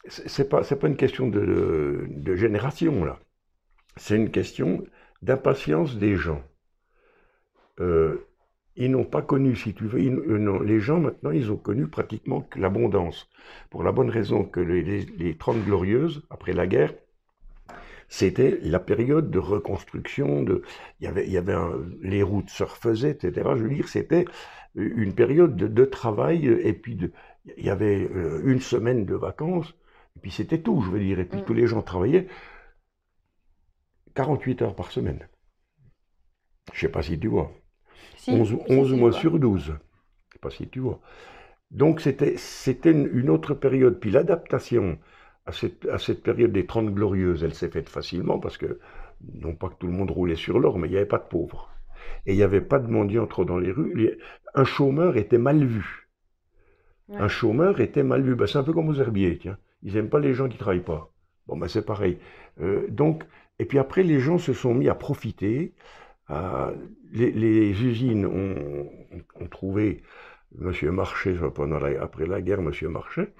C'est 0.07 0.47
pas, 0.47 0.61
pas 0.61 0.87
une 0.87 0.97
question 0.97 1.27
de, 1.27 2.05
de 2.07 2.35
génération, 2.35 3.03
là. 3.03 3.17
C'est 3.97 4.15
une 4.15 4.29
question 4.29 4.83
d'impatience 5.23 5.95
des 5.95 6.15
gens. 6.15 6.43
Euh, 7.79 8.27
ils 8.77 8.91
n'ont 8.91 9.05
pas 9.05 9.21
connu, 9.21 9.55
si 9.55 9.73
tu 9.73 9.85
veux, 9.85 9.99
euh, 9.99 10.63
les 10.63 10.79
gens 10.79 10.99
maintenant, 10.99 11.31
ils 11.31 11.51
ont 11.51 11.57
connu 11.57 11.87
pratiquement 11.87 12.47
l'abondance. 12.55 13.29
Pour 13.69 13.83
la 13.83 13.91
bonne 13.91 14.09
raison 14.09 14.43
que 14.43 14.59
les, 14.59 14.81
les, 15.05 15.37
30 15.37 15.63
glorieuses, 15.63 16.23
après 16.29 16.51
la 16.51 16.67
guerre, 16.67 16.93
c'était 18.09 18.59
la 18.61 18.79
période 18.79 19.31
de 19.31 19.39
reconstruction, 19.39 20.43
de, 20.43 20.61
il 20.99 21.05
y 21.05 21.07
avait, 21.07 21.25
il 21.25 21.31
y 21.31 21.37
avait 21.37 21.55
les 22.01 22.21
routes 22.21 22.49
se 22.49 22.63
refaisaient, 22.63 23.11
etc. 23.11 23.51
Je 23.55 23.63
veux 23.63 23.73
dire, 23.73 23.87
c'était 23.87 24.25
une 24.75 25.15
période 25.15 25.55
de, 25.55 25.85
travail, 25.85 26.45
et 26.47 26.73
puis 26.73 26.95
de, 26.95 27.11
il 27.57 27.65
y 27.65 27.69
avait 27.69 28.09
euh, 28.13 28.41
une 28.45 28.59
semaine 28.59 29.05
de 29.05 29.15
vacances, 29.15 29.73
et 30.17 30.19
puis 30.19 30.31
c'était 30.31 30.61
tout, 30.61 30.81
je 30.81 30.91
veux 30.91 30.99
dire, 30.99 31.19
et 31.19 31.25
puis 31.25 31.41
mm. 31.41 31.45
tous 31.45 31.53
les 31.53 31.67
gens 31.67 31.81
travaillaient 31.81 32.27
48 34.15 34.61
heures 34.63 34.75
par 34.75 34.91
semaine. 34.91 35.27
Je 36.73 36.81
sais 36.81 36.89
pas 36.89 37.03
si 37.03 37.19
tu 37.19 37.27
vois. 37.27 37.51
11, 38.27 38.93
mois 38.93 39.11
sur 39.11 39.39
12. 39.39 39.65
Je 39.65 39.71
sais 39.71 40.39
pas 40.41 40.49
si 40.49 40.67
tu 40.67 40.79
vois. 40.79 40.99
Donc 41.71 42.01
c'était 42.01 42.35
une 42.91 43.29
autre 43.29 43.53
période. 43.53 43.99
Puis 43.99 44.11
l'adaptation 44.11 44.97
à 45.45 45.51
cette, 45.51 45.85
à 45.87 45.97
cette 45.97 46.23
période 46.23 46.51
des 46.51 46.65
30 46.65 46.93
glorieuses, 46.93 47.43
elle 47.43 47.53
s'est 47.53 47.69
faite 47.69 47.89
facilement 47.89 48.39
parce 48.39 48.57
que, 48.57 48.79
non 49.33 49.55
pas 49.55 49.69
que 49.69 49.75
tout 49.75 49.87
le 49.87 49.93
monde 49.93 50.11
roulait 50.11 50.35
sur 50.35 50.59
l'or, 50.59 50.79
mais 50.79 50.87
il 50.87 50.91
n'y 50.91 50.97
avait 50.97 51.05
pas 51.05 51.19
de 51.19 51.27
pauvres. 51.27 51.69
Et 52.25 52.33
il 52.33 52.37
n'y 52.37 52.43
avait 52.43 52.61
pas 52.61 52.79
de 52.79 52.87
mendiants 52.87 53.27
trop 53.27 53.45
dans 53.45 53.57
les 53.57 53.71
rues. 53.71 54.17
Un 54.53 54.63
chômeur 54.63 55.17
était 55.17 55.37
mal 55.37 55.63
vu. 55.63 56.05
Un 57.09 57.27
chômeur 57.27 57.79
était 57.81 58.03
mal 58.03 58.21
vu. 58.21 58.35
Ben, 58.35 58.47
c'est 58.47 58.57
un 58.57 58.63
peu 58.63 58.73
comme 58.73 58.89
aux 58.89 58.99
herbiers, 58.99 59.37
tiens. 59.37 59.57
Ils 59.83 59.93
n'aiment 59.93 60.09
pas 60.09 60.19
les 60.19 60.33
gens 60.33 60.49
qui 60.49 60.57
travaillent 60.57 60.79
pas. 60.79 61.11
Bon, 61.47 61.57
ben 61.57 61.67
c'est 61.67 61.85
pareil. 61.85 62.17
Euh, 62.61 62.87
donc, 62.89 63.23
et 63.59 63.65
puis 63.65 63.77
après, 63.77 64.01
les 64.01 64.19
gens 64.19 64.39
se 64.39 64.53
sont 64.53 64.73
mis 64.73 64.89
à 64.89 64.95
profiter. 64.95 65.73
Les, 67.11 67.83
usines 67.83 68.25
ont, 68.25 69.47
trouvé 69.49 70.01
M. 70.59 70.71
Marchais, 70.91 71.35
pendant 71.53 71.83
après 71.99 72.25
la 72.25 72.41
guerre, 72.41 72.59
M. 72.59 72.71
Marchais, 72.89 73.33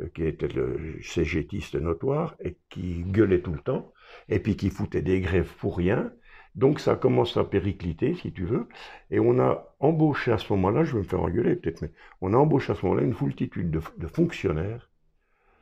euh, 0.00 0.08
qui 0.14 0.24
était 0.24 0.48
le 0.48 0.98
cégétiste 1.02 1.74
notoire 1.74 2.36
et 2.40 2.56
qui 2.68 3.02
gueulait 3.04 3.40
tout 3.40 3.52
le 3.52 3.60
temps, 3.60 3.92
et 4.28 4.38
puis 4.38 4.56
qui 4.56 4.70
foutait 4.70 5.02
des 5.02 5.20
grèves 5.20 5.52
pour 5.58 5.76
rien. 5.76 6.12
Donc 6.54 6.80
ça 6.80 6.96
commence 6.96 7.36
à 7.36 7.44
péricliter, 7.44 8.14
si 8.14 8.32
tu 8.32 8.44
veux, 8.44 8.68
et 9.10 9.20
on 9.20 9.38
a 9.38 9.74
embauché 9.80 10.32
à 10.32 10.38
ce 10.38 10.52
moment-là, 10.54 10.84
je 10.84 10.92
vais 10.92 10.98
me 10.98 11.04
faire 11.04 11.22
engueuler 11.22 11.56
peut-être, 11.56 11.82
mais 11.82 11.90
on 12.20 12.34
a 12.34 12.36
embauché 12.36 12.72
à 12.72 12.74
ce 12.74 12.84
moment-là 12.86 13.06
une 13.06 13.14
foultitude 13.14 13.70
de 13.70 14.06
fonctionnaires, 14.06 14.90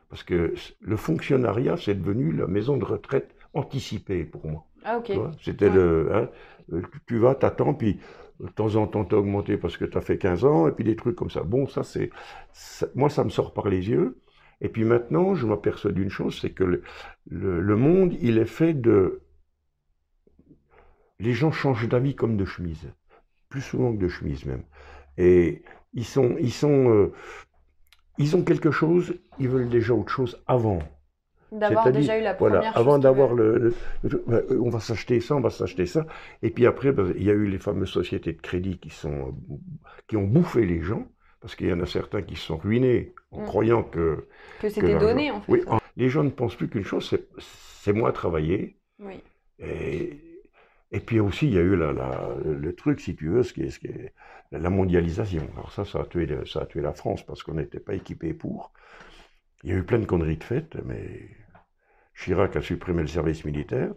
parce 0.09 0.23
que 0.23 0.53
le 0.79 0.97
fonctionnariat, 0.97 1.77
c'est 1.77 1.95
devenu 1.95 2.31
la 2.31 2.47
maison 2.47 2.77
de 2.77 2.85
retraite 2.85 3.35
anticipé 3.53 4.23
pour 4.23 4.47
moi. 4.47 4.66
Ah, 4.83 4.97
ok. 4.97 5.11
C'était 5.41 5.69
le. 5.69 6.09
Hein, 6.13 6.29
euh, 6.73 6.81
tu 7.07 7.17
vas, 7.17 7.35
t'attends, 7.35 7.73
puis 7.73 7.99
de 8.39 8.47
temps 8.47 8.75
en 8.75 8.87
temps, 8.87 9.03
t'as 9.03 9.17
augmenté 9.17 9.57
parce 9.57 9.77
que 9.77 9.85
tu 9.85 9.97
as 9.97 10.01
fait 10.01 10.17
15 10.17 10.45
ans, 10.45 10.67
et 10.67 10.71
puis 10.71 10.83
des 10.83 10.95
trucs 10.95 11.15
comme 11.15 11.29
ça. 11.29 11.43
Bon, 11.43 11.67
ça, 11.67 11.83
c'est. 11.83 12.09
Moi, 12.95 13.09
ça 13.09 13.23
me 13.23 13.29
sort 13.29 13.53
par 13.53 13.67
les 13.69 13.89
yeux. 13.89 14.19
Et 14.61 14.69
puis 14.69 14.83
maintenant, 14.83 15.35
je 15.35 15.45
m'aperçois 15.45 15.91
d'une 15.91 16.09
chose, 16.09 16.39
c'est 16.41 16.49
que 16.49 16.63
le, 16.63 16.81
le, 17.27 17.75
monde, 17.75 18.15
il 18.21 18.37
est 18.37 18.45
fait 18.45 18.73
de. 18.73 19.21
Les 21.19 21.33
gens 21.33 21.51
changent 21.51 21.87
d'avis 21.87 22.15
comme 22.15 22.37
de 22.37 22.45
chemise. 22.45 22.91
Plus 23.49 23.61
souvent 23.61 23.93
que 23.93 23.99
de 23.99 24.07
chemise, 24.07 24.45
même. 24.45 24.63
Et 25.17 25.63
ils 25.93 26.05
sont. 26.05 26.35
Ils 26.39 26.53
sont. 26.53 26.89
Euh, 26.89 27.13
ils 28.17 28.35
ont 28.35 28.43
quelque 28.43 28.71
chose, 28.71 29.19
ils 29.39 29.47
veulent 29.47 29.69
déjà 29.69 29.93
autre 29.93 30.11
chose 30.11 30.41
avant. 30.47 30.79
D'avoir 31.51 31.91
déjà 31.91 32.19
eu 32.19 32.21
la 32.23 32.33
première 32.33 32.59
Voilà, 32.59 32.73
chose 32.73 32.81
avant 32.81 32.99
d'avoir 32.99 33.33
le, 33.33 33.57
le- 34.03 34.23
le- 34.27 34.61
on 34.61 34.69
va 34.69 34.79
s'acheter 34.79 35.19
ça, 35.21 35.35
on 35.35 35.39
va 35.41 35.49
s'acheter 35.49 35.85
ça. 35.85 36.05
Et 36.41 36.49
puis 36.49 36.65
après, 36.65 36.91
bah, 36.91 37.03
il 37.15 37.23
y 37.23 37.29
a 37.29 37.33
eu 37.33 37.47
les 37.47 37.57
fameuses 37.59 37.89
sociétés 37.89 38.33
de 38.33 38.41
crédit 38.41 38.77
qui 38.79 38.89
sont, 38.89 39.33
qui 40.07 40.17
ont 40.17 40.23
bouffé 40.25 40.65
les 40.65 40.81
gens, 40.81 41.07
parce 41.39 41.55
qu'il 41.55 41.67
y 41.67 41.73
en 41.73 41.79
a 41.81 41.85
certains 41.85 42.21
qui 42.21 42.35
se 42.35 42.43
sont 42.47 42.57
ruinés 42.57 43.13
en 43.31 43.41
Mm. 43.41 43.45
croyant 43.45 43.83
que, 43.83 44.27
Que 44.59 44.69
c'était 44.69 44.97
donné, 44.97 45.31
en 45.31 45.41
fait. 45.41 45.51
Oui, 45.51 45.61
en- 45.67 45.79
les 45.95 46.09
gens 46.09 46.23
ne 46.23 46.29
pensent 46.29 46.55
plus 46.55 46.67
qu'une 46.69 46.83
chose, 46.83 47.07
c'est, 47.09 47.27
c'est 47.39 47.93
moi 47.93 48.11
travailler. 48.11 48.77
Oui. 48.99 49.21
Et, 49.59 50.19
et 50.91 50.99
puis 50.99 51.19
aussi, 51.19 51.47
il 51.47 51.53
y 51.53 51.57
a 51.57 51.61
eu 51.61 51.75
la, 51.75 51.93
la- 51.93 52.35
le 52.45 52.73
truc, 52.75 52.99
si 52.99 53.15
tu 53.15 53.29
veux, 53.29 53.43
ce 53.43 53.53
qui 53.53 53.63
est, 53.63 53.69
ce 53.69 53.79
qui 53.79 53.87
est 53.87 54.13
la 54.51 54.69
mondialisation. 54.69 55.43
Alors 55.55 55.71
ça, 55.71 55.85
ça 55.85 55.99
a 56.01 56.05
tué, 56.05 56.27
ça 56.45 56.61
a 56.61 56.65
tué 56.65 56.81
la 56.81 56.93
France 56.93 57.25
parce 57.25 57.43
qu'on 57.43 57.55
n'était 57.55 57.79
pas 57.79 57.93
équipé 57.93 58.33
pour. 58.33 58.71
Il 59.67 59.73
y 59.73 59.75
a 59.75 59.79
eu 59.79 59.83
plein 59.83 59.99
de 59.99 60.05
conneries 60.05 60.37
de 60.37 60.43
faites, 60.45 60.77
mais 60.85 61.27
Chirac 62.15 62.55
a 62.55 62.61
supprimé 62.61 63.01
le 63.01 63.09
service 63.09 63.43
militaire. 63.43 63.91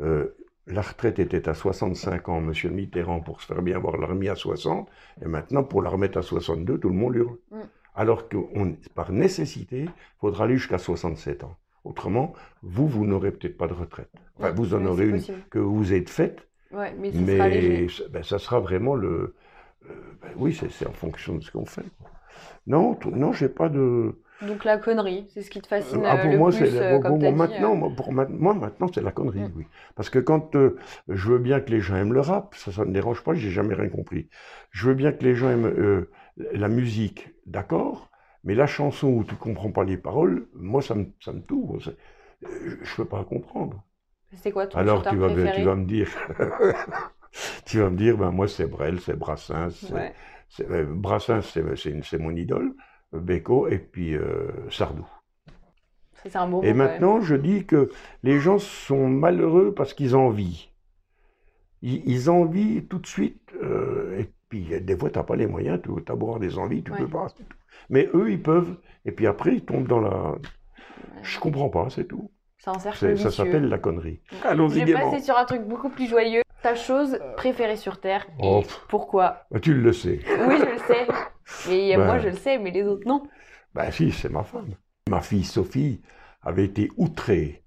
Euh, 0.00 0.28
la 0.66 0.80
retraite 0.80 1.18
était 1.18 1.46
à 1.46 1.52
65 1.52 2.30
ans, 2.30 2.40
Monsieur 2.40 2.70
Mitterrand, 2.70 3.20
pour 3.20 3.42
se 3.42 3.46
faire 3.46 3.60
bien 3.60 3.76
avoir 3.76 3.98
l'a 3.98 4.06
remis 4.06 4.30
à 4.30 4.34
60. 4.34 4.88
Et 5.22 5.26
maintenant, 5.28 5.62
pour 5.62 5.82
la 5.82 5.90
remettre 5.90 6.16
à 6.16 6.22
62, 6.22 6.78
tout 6.78 6.88
le 6.88 6.94
monde 6.94 7.16
hurle. 7.16 7.36
Mm. 7.50 7.58
Alors 7.94 8.30
que 8.30 8.38
on- 8.38 8.74
par 8.94 9.12
nécessité, 9.12 9.82
il 9.82 9.90
faudra 10.22 10.44
aller 10.44 10.56
jusqu'à 10.56 10.78
67 10.78 11.44
ans. 11.44 11.54
Autrement, 11.84 12.32
vous, 12.62 12.88
vous 12.88 13.04
n'aurez 13.04 13.30
peut-être 13.30 13.58
pas 13.58 13.68
de 13.68 13.74
retraite. 13.74 14.10
Enfin, 14.38 14.52
vous 14.52 14.72
en 14.74 14.86
aurez 14.86 15.04
une 15.04 15.16
possible. 15.16 15.42
que 15.50 15.58
vous 15.58 15.92
êtes 15.92 16.08
faite, 16.08 16.48
Ouais, 16.72 16.94
mais 16.98 17.12
sera 17.12 17.48
mais 17.48 17.88
ça, 17.88 18.04
ben, 18.08 18.22
ça 18.22 18.38
sera 18.38 18.58
vraiment 18.60 18.94
le. 18.94 19.34
euh, 19.84 19.94
ben 20.22 20.30
oui, 20.36 20.54
c'est 20.54 20.86
en 20.86 20.92
fonction 20.92 21.34
de 21.34 21.42
ce 21.42 21.50
qu'on 21.50 21.66
fait. 21.66 21.84
Non, 22.66 22.98
non, 23.12 23.32
j'ai 23.34 23.50
pas 23.50 23.68
de. 23.68 24.14
Donc 24.42 24.64
la 24.64 24.78
connerie, 24.78 25.26
c'est 25.32 25.42
ce 25.42 25.50
qui 25.50 25.60
te 25.60 25.66
fascine 25.66 26.04
Ah, 26.04 26.16
euh, 26.16 26.22
pour 26.22 26.30
le 26.30 26.38
moi, 26.38 26.50
plus, 26.50 26.66
c'est 26.66 26.80
euh, 26.80 26.98
comme 26.98 27.18
dit, 27.18 27.26
maintenant, 27.30 27.74
euh. 27.74 27.76
moi, 27.76 27.94
pour 27.94 28.12
ma- 28.12 28.26
moi, 28.26 28.54
maintenant, 28.54 28.88
c'est 28.94 29.02
la 29.02 29.12
connerie, 29.12 29.40
Mm. 29.40 29.52
oui. 29.54 29.66
Parce 29.94 30.10
que 30.10 30.18
quand 30.18 30.54
euh, 30.56 30.76
je 31.08 31.28
veux 31.30 31.38
bien 31.38 31.60
que 31.60 31.70
les 31.70 31.80
gens 31.80 31.96
aiment 31.96 32.12
le 32.12 32.20
rap, 32.20 32.54
ça, 32.54 32.72
ça 32.72 32.82
ne 32.82 32.88
me 32.88 32.92
dérange 32.94 33.22
pas, 33.24 33.34
j'ai 33.34 33.50
jamais 33.50 33.74
rien 33.74 33.88
compris. 33.88 34.28
Je 34.70 34.88
veux 34.88 34.94
bien 34.94 35.12
que 35.12 35.24
les 35.24 35.34
gens 35.34 35.50
aiment 35.50 35.66
euh, 35.66 36.10
la 36.52 36.68
musique, 36.68 37.28
d'accord, 37.46 38.10
mais 38.44 38.54
la 38.54 38.66
chanson 38.66 39.08
où 39.08 39.24
tu 39.24 39.34
comprends 39.36 39.72
pas 39.72 39.84
les 39.84 39.96
paroles, 39.96 40.48
moi, 40.54 40.82
ça 40.82 40.94
me, 40.94 41.06
ça 41.20 41.32
me 41.32 41.40
tourne. 41.42 41.78
Je 42.42 42.96
peux 42.96 43.04
pas 43.06 43.24
comprendre. 43.24 43.82
C'est 44.34 44.50
quoi 44.50 44.66
ton 44.66 44.78
Alors 44.78 45.04
tu 45.06 45.16
vas, 45.16 45.30
préféré 45.34 45.52
tu 45.52 45.62
vas 45.62 45.76
me 45.76 45.84
dire, 45.86 46.08
tu 47.66 47.78
vas 47.78 47.90
me 47.90 47.96
dire, 47.96 48.16
ben 48.16 48.30
moi 48.30 48.48
c'est 48.48 48.66
Brel, 48.66 49.00
c'est 49.00 49.16
Brassens, 49.18 49.70
c'est- 49.70 49.94
Ouais. 49.94 50.14
c'est- 50.48 50.84
Brassens 50.84 51.42
c'est 51.42 52.18
mon 52.18 52.34
idole, 52.36 52.74
Beko 53.12 53.68
et 53.68 53.78
puis 53.78 54.14
euh, 54.14 54.48
Sardou. 54.70 55.06
C'est 56.22 56.36
un 56.36 56.46
beau 56.48 56.62
Et 56.62 56.68
même. 56.74 56.76
maintenant 56.76 57.20
je 57.20 57.34
dis 57.34 57.64
que 57.64 57.90
les 58.22 58.38
gens 58.40 58.58
sont 58.58 59.08
malheureux 59.08 59.72
parce 59.74 59.94
qu'ils 59.94 60.14
envient. 60.16 60.68
Ils, 61.82 62.02
ils 62.08 62.28
envient 62.30 62.84
tout 62.86 62.98
de 62.98 63.06
suite 63.06 63.52
euh, 63.62 64.18
et 64.18 64.30
puis 64.48 64.74
euh, 64.74 64.80
des 64.80 64.96
fois 64.96 65.10
t'as 65.10 65.22
pas 65.22 65.36
les 65.36 65.46
moyens, 65.46 65.80
tu 65.82 65.90
as 65.90 66.14
beau 66.14 66.26
avoir 66.26 66.38
des 66.40 66.58
envies, 66.58 66.82
tu 66.82 66.92
Ouais. 66.92 66.98
peux 66.98 67.08
pas. 67.08 67.28
Mais 67.88 68.08
eux 68.14 68.30
ils 68.30 68.42
peuvent 68.42 68.76
et 69.04 69.12
puis 69.12 69.26
après 69.26 69.54
ils 69.54 69.64
tombent 69.64 69.88
dans 69.88 70.00
la. 70.00 70.34
Je 71.22 71.38
comprends 71.40 71.70
pas, 71.70 71.88
c'est 71.90 72.04
tout. 72.06 72.30
Ça 72.58 72.78
s'appelle 73.30 73.68
la 73.70 73.78
connerie. 73.78 74.20
Je 74.30 74.46
Allons-y 74.46 74.80
vais 74.80 74.84
gaiement. 74.84 75.10
passer 75.10 75.22
sur 75.24 75.36
un 75.38 75.46
truc 75.46 75.62
beaucoup 75.62 75.88
plus 75.88 76.06
joyeux. 76.06 76.42
Ta 76.62 76.74
chose 76.74 77.18
préférée 77.36 77.76
sur 77.76 78.00
Terre 78.00 78.26
et 78.38 78.42
Oh, 78.44 78.62
pourquoi 78.88 79.46
Ben, 79.50 79.60
Tu 79.60 79.74
le 79.74 79.92
sais. 79.92 80.20
Oui, 80.46 80.54
je 80.58 80.70
le 80.72 80.78
sais. 80.78 81.06
Et 81.72 81.96
Ben. 81.96 82.06
moi, 82.06 82.18
je 82.18 82.28
le 82.28 82.36
sais, 82.36 82.58
mais 82.58 82.70
les 82.70 82.82
autres, 82.84 83.06
non. 83.06 83.22
Ben 83.74 83.90
si, 83.90 84.12
c'est 84.12 84.28
ma 84.30 84.42
femme. 84.42 84.74
Ma 85.08 85.20
fille 85.20 85.44
Sophie 85.44 86.00
avait 86.42 86.64
été 86.64 86.90
outrée 86.96 87.62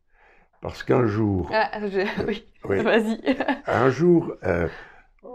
parce 0.61 0.83
qu'un 0.83 1.05
jour, 1.07 1.49
Ah, 1.53 1.71
je- 1.87 2.25
Oui, 2.27 2.45
oui, 2.69 2.83
vas-y. 2.83 3.19
un 3.67 3.89
jour, 3.89 4.33
euh, 4.43 4.67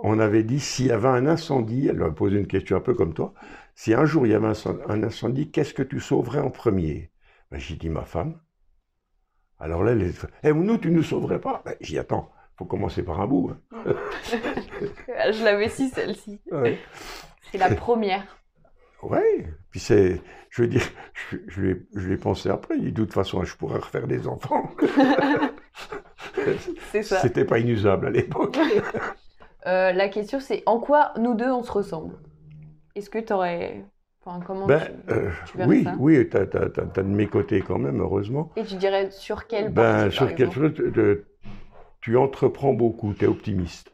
on 0.03 0.19
avait 0.19 0.43
dit 0.43 0.61
s'il 0.61 0.87
y 0.87 0.91
avait 0.93 1.09
un 1.09 1.27
incendie, 1.27 1.89
elle 1.89 1.97
m'a 1.99 2.11
posé 2.11 2.39
une 2.39 2.47
question 2.47 2.77
un 2.77 2.81
peu 2.81 2.95
comme 2.95 3.15
toi, 3.15 3.35
si 3.75 3.95
un 3.95 4.05
jour 4.05 4.27
il 4.27 4.31
y 4.33 4.35
avait 4.35 4.47
un 4.47 4.53
incen- 4.53 4.81
un 4.89 5.03
incendie, 5.03 5.51
qu'est-ce 5.51 5.75
que 5.75 5.83
tu 5.83 6.01
sauverais 6.01 6.41
en 6.41 6.51
premier? 6.51 7.11
Ben, 7.51 7.59
J'ai 7.59 7.77
dit 7.77 7.89
ma 7.91 8.05
femme. 8.05 8.39
Alors 9.59 9.83
là, 9.83 9.93
elle 9.93 10.03
est... 10.03 10.27
Eh, 10.45 10.53
nous, 10.53 10.79
tu 10.79 10.91
ne 10.91 10.97
nous 10.97 11.03
sauverais 11.03 11.41
pas? 11.41 11.63
Ben, 11.65 11.75
dit 11.81 11.99
attends, 11.99 12.31
faut 12.59 12.65
commencer 12.65 13.03
par 13.05 13.21
un 13.21 13.27
bout. 13.27 13.53
hein. 13.73 13.95
Je 15.33 15.45
l'avais 15.45 15.69
si, 15.69 15.89
celle-ci. 15.89 16.41
Ouais. 16.51 16.79
C'est 17.53 17.59
la 17.59 17.75
première. 17.75 18.37
Ouais, 19.03 19.47
puis 19.71 19.79
c'est, 19.79 20.21
je 20.51 20.63
veux 20.63 20.69
dire, 20.69 20.83
je, 21.31 21.37
je 21.47 22.09
l'ai, 22.09 22.17
pensé 22.17 22.51
après, 22.51 22.77
de 22.77 22.91
toute 22.91 23.13
façon, 23.13 23.45
je 23.45 23.57
pourrais 23.57 23.79
refaire 23.79 24.09
des 24.09 24.27
enfants. 24.27 24.71
C'est 26.93 27.03
ça. 27.03 27.21
C'était 27.21 27.45
pas 27.45 27.59
inusable 27.59 28.07
à 28.09 28.11
l'époque. 28.11 28.57
Euh, 29.67 29.93
la 29.93 30.09
question, 30.09 30.39
c'est 30.39 30.63
en 30.67 30.79
quoi 30.79 31.13
nous 31.19 31.35
deux, 31.35 31.51
on 31.51 31.65
se 31.65 31.73
ressemble? 31.73 32.15
Est-ce 32.95 33.11
que 33.11 33.19
t'aurais... 33.19 33.85
Enfin, 34.25 34.41
comment 34.47 34.67
Ben, 34.67 34.81
tu... 35.07 35.13
euh, 35.13 35.31
tu 35.47 35.59
oui, 35.67 35.83
ça? 35.85 35.95
oui, 35.99 36.29
t'as, 36.29 36.47
t'as- 36.47 36.71
t'as 36.71 37.03
de 37.03 37.09
mes 37.09 37.27
côtés 37.27 37.61
quand 37.61 37.77
même, 37.77 38.01
heureusement. 38.01 38.51
Et 38.57 38.63
tu 38.65 38.77
dirais 38.77 39.11
sur 39.11 39.47
quelle 39.49 39.71
Ben, 39.71 40.03
partie, 40.05 40.17
sur 40.17 40.27
par 40.27 40.35
quel 40.37 40.47
exemple 40.49 40.73
truc, 40.75 40.95
de- 40.95 41.25
tu 42.09 42.17
entreprends 42.17 42.73
beaucoup, 42.73 43.13
t'es 43.13 43.27
optimiste. 43.27 43.93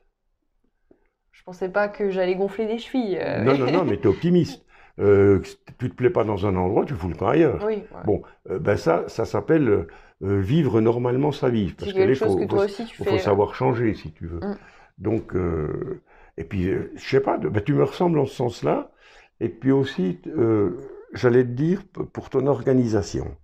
Je 1.33 1.43
pensais 1.43 1.69
pas 1.69 1.89
que 1.89 2.11
j'allais 2.11 2.37
gonfler 2.37 2.67
des 2.67 2.79
chevilles. 2.79 3.19
euh, 3.21 3.43
Non, 3.43 3.59
non, 3.59 3.73
non, 3.73 3.85
mais 3.85 3.97
t'es 3.97 4.07
optimiste. 4.07 4.63
Euh, 5.01 5.41
tu 5.81 5.91
te 5.91 5.95
plais 5.97 6.09
pas 6.09 6.23
dans 6.23 6.47
un 6.47 6.55
endroit, 6.55 6.85
tu 6.85 6.95
fous 6.95 7.09
le 7.09 7.17
camp 7.17 7.27
ailleurs. 7.27 7.65
Oui, 7.67 7.79
ouais. 7.79 8.05
Bon, 8.05 8.23
euh, 8.49 8.61
ben 8.61 8.77
ça, 8.77 9.09
ça 9.09 9.25
s'appelle 9.25 9.69
euh, 9.69 9.89
euh, 10.23 10.39
vivre 10.39 10.81
normalement 10.81 11.33
sa 11.33 11.49
vie. 11.49 11.73
Parce 11.77 11.93
que 11.93 11.99
là, 11.99 12.05
quelque 12.05 12.11
il 12.11 12.17
chose 12.17 12.29
faut- 12.29 12.39
que 12.39 12.43
faut- 12.43 12.49
toi 12.51 12.65
aussi 12.67 12.85
tu 12.85 12.93
Il 12.93 13.05
fais. 13.05 13.11
faut 13.11 13.17
euh, 13.17 13.19
savoir 13.19 13.57
changer, 13.57 13.95
si 13.95 14.13
tu 14.13 14.29
veux. 14.29 14.39
Mm. 14.39 14.55
Donc, 14.99 15.35
euh, 15.35 16.01
et 16.37 16.45
puis, 16.45 16.69
euh, 16.69 16.93
je 16.95 17.05
sais 17.09 17.19
pas, 17.19 17.39
ben, 17.39 17.61
tu 17.61 17.73
me 17.75 17.83
ressembles 17.83 18.21
en 18.21 18.25
ce 18.27 18.37
sens-là. 18.37 18.93
Et 19.41 19.49
puis 19.49 19.73
aussi, 19.73 20.21
euh, 20.29 20.79
j'allais 21.13 21.43
te 21.43 21.49
dire, 21.51 21.83
pour 22.13 22.31
ton 22.31 22.47
organisation. 22.47 23.37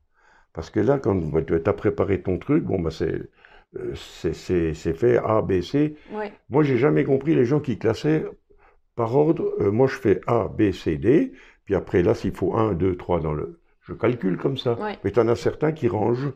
Parce 0.52 0.70
que 0.70 0.78
là, 0.80 1.00
quand 1.00 1.16
ben, 1.16 1.44
tu 1.44 1.54
as 1.54 1.72
préparé 1.72 2.22
ton 2.22 2.38
truc, 2.38 2.62
bon, 2.62 2.80
ben, 2.80 2.90
c'est, 2.90 3.12
euh, 3.12 3.30
c'est, 3.94 4.35
c'est, 4.35 4.74
fait 4.94 5.18
A, 5.18 5.42
B, 5.42 5.61
C. 5.61 5.94
Ouais. 6.12 6.33
Moi, 6.48 6.62
j'ai 6.64 6.76
jamais 6.76 7.04
compris 7.04 7.35
les 7.35 7.44
gens 7.44 7.61
qui 7.61 7.78
classaient 7.78 8.24
par 8.96 9.14
ordre. 9.16 9.54
Euh, 9.61 9.70
moi, 9.70 9.87
je 9.87 9.94
fais 9.96 10.20
A, 10.26 10.48
B, 10.48 10.72
C, 10.72 10.96
D. 10.96 11.33
Puis 11.64 11.74
après, 11.74 12.02
là, 12.02 12.14
s'il 12.14 12.33
faut 12.35 12.54
1, 12.56 12.72
2, 12.72 12.96
3 12.96 13.20
dans 13.20 13.33
le. 13.33 13.61
Je 13.83 13.92
calcule 13.94 14.37
comme 14.38 14.56
ça. 14.59 14.74
Ouais. 14.74 14.98
Mais 15.04 15.11
tu 15.12 15.20
en 15.20 15.28
as 15.28 15.37
certains 15.37 15.72
qui 15.72 15.88
rangent. 15.88 16.33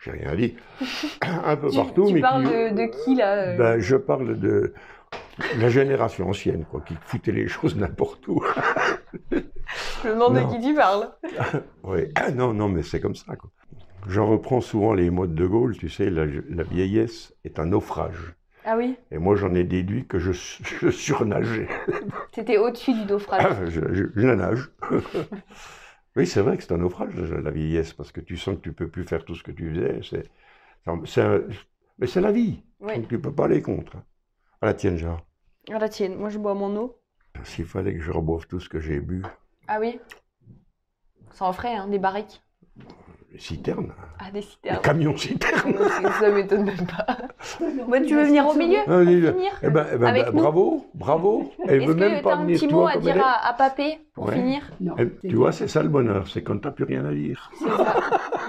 J'ai 0.00 0.10
rien 0.10 0.34
dit. 0.34 0.56
Un 1.22 1.56
peu 1.56 1.68
Tu, 1.70 1.76
partout, 1.76 2.06
tu 2.08 2.14
mais 2.14 2.20
parles 2.20 2.44
qui- 2.44 2.50
de, 2.50 2.68
de 2.76 3.04
qui 3.04 3.14
là 3.14 3.34
euh? 3.52 3.56
Ben, 3.56 3.78
je 3.78 3.96
parle 3.96 4.38
de 4.40 4.74
la 5.58 5.68
génération 5.68 6.28
ancienne, 6.28 6.64
quoi, 6.68 6.80
qui 6.80 6.94
foutait 7.06 7.30
les 7.32 7.46
choses 7.46 7.76
n'importe 7.76 8.26
où. 8.26 8.42
Je 9.30 10.08
me 10.08 10.14
demande 10.14 10.34
Non. 10.34 10.48
de 10.48 10.56
qui 10.56 10.66
tu 10.66 10.74
parles. 10.74 11.08
Oui. 11.84 12.00
Ah, 12.16 12.30
non, 12.32 12.52
non, 12.52 12.68
mais 12.68 12.82
c'est 12.82 13.00
comme 13.00 13.14
ça, 13.14 13.36
quoi. 13.36 13.50
J'en 14.08 14.26
reprends 14.26 14.60
souvent 14.60 14.94
les 14.94 15.10
mots 15.10 15.26
de 15.26 15.34
De 15.34 15.46
Gaulle, 15.46 15.76
tu 15.76 15.88
sais, 15.88 16.10
la, 16.10 16.24
la 16.26 16.62
vieillesse 16.64 17.34
est 17.44 17.58
un 17.58 17.66
naufrage. 17.66 18.34
Ah 18.64 18.76
oui 18.76 18.96
Et 19.10 19.18
moi, 19.18 19.36
j'en 19.36 19.54
ai 19.54 19.64
déduit 19.64 20.06
que 20.06 20.18
je, 20.18 20.32
je 20.80 20.90
surnageais. 20.90 21.68
T'étais 22.32 22.58
au-dessus 22.58 22.94
du 22.94 23.04
naufrage. 23.04 23.44
Ah, 23.46 23.66
je, 23.66 23.80
je, 23.92 24.04
je 24.14 24.26
nage. 24.26 24.70
oui, 26.16 26.26
c'est 26.26 26.40
vrai 26.42 26.56
que 26.56 26.62
c'est 26.62 26.72
un 26.72 26.78
naufrage, 26.78 27.14
la 27.14 27.50
vieillesse, 27.50 27.92
parce 27.92 28.12
que 28.12 28.20
tu 28.20 28.36
sens 28.36 28.56
que 28.56 28.60
tu 28.62 28.72
peux 28.72 28.88
plus 28.88 29.04
faire 29.04 29.24
tout 29.24 29.34
ce 29.34 29.42
que 29.42 29.52
tu 29.52 29.70
faisais. 29.74 30.00
C'est, 30.02 30.30
c'est 31.06 31.20
un- 31.22 31.42
mais 31.98 32.06
c'est 32.06 32.20
la 32.20 32.32
vie. 32.32 32.62
Oui. 32.80 32.96
Donc 32.96 33.08
tu 33.08 33.20
peux 33.20 33.32
pas 33.32 33.44
aller 33.44 33.62
contre. 33.62 33.96
À 34.60 34.66
la 34.66 34.74
tienne, 34.74 34.96
genre. 34.96 35.24
Ah 35.70 35.78
la 35.78 35.88
tienne, 35.88 36.16
moi 36.16 36.28
je 36.28 36.38
bois 36.38 36.54
mon 36.54 36.74
eau. 36.76 36.98
S'il 37.44 37.64
fallait 37.64 37.94
que 37.94 38.00
je 38.00 38.10
reboive 38.10 38.46
tout 38.46 38.60
ce 38.60 38.68
que 38.68 38.80
j'ai 38.80 39.00
bu, 39.00 39.22
Ah 39.68 39.78
oui 39.80 39.98
Ça 41.32 41.44
en 41.46 41.52
ferait, 41.52 41.74
hein, 41.74 41.88
des 41.88 41.98
barriques. 41.98 42.42
Les 43.32 43.38
citernes, 43.38 43.92
Ah, 44.18 44.24
des 44.30 44.40
les 44.40 44.42
citernes. 44.42 44.80
camions 44.82 45.16
citernes. 45.16 45.74
ça 46.20 46.30
m'étonne 46.30 46.64
même 46.64 46.86
pas. 46.86 47.16
Moi, 47.88 48.00
tu 48.00 48.14
veux 48.14 48.24
venir 48.24 48.46
au 48.46 48.52
milieu 48.54 48.80
Ah, 48.86 48.98
oui, 48.98 49.22
pour 49.22 49.30
finir 49.32 49.52
Eh 49.62 49.70
ben, 49.70 49.86
eh 49.92 49.96
ben, 49.96 50.06
Avec 50.08 50.26
nous. 50.34 50.40
bravo, 50.42 50.86
bravo. 50.94 51.52
Elle 51.66 51.76
Est-ce 51.82 51.86
veut 51.88 51.94
que 51.94 51.98
même 52.00 52.14
t'as 52.16 52.20
pas 52.22 52.34
un 52.34 52.42
venir 52.42 52.58
petit 52.58 52.68
mot 52.68 52.86
à 52.86 52.96
dire 52.98 53.16
à, 53.24 53.48
à 53.48 53.52
Papé 53.54 54.00
pour 54.14 54.26
Ouais. 54.26 54.34
finir 54.34 54.62
Non, 54.80 54.94
Eh, 54.98 55.28
tu 55.28 55.34
vois, 55.36 55.50
c'est 55.52 55.66
ça 55.68 55.82
le 55.82 55.88
bonheur, 55.88 56.28
c'est 56.28 56.42
quand 56.42 56.58
t'as 56.60 56.72
plus 56.72 56.84
rien 56.84 57.04
à 57.06 57.12
dire. 57.14 57.50
C'est 57.58 57.64
ça. 57.68 57.94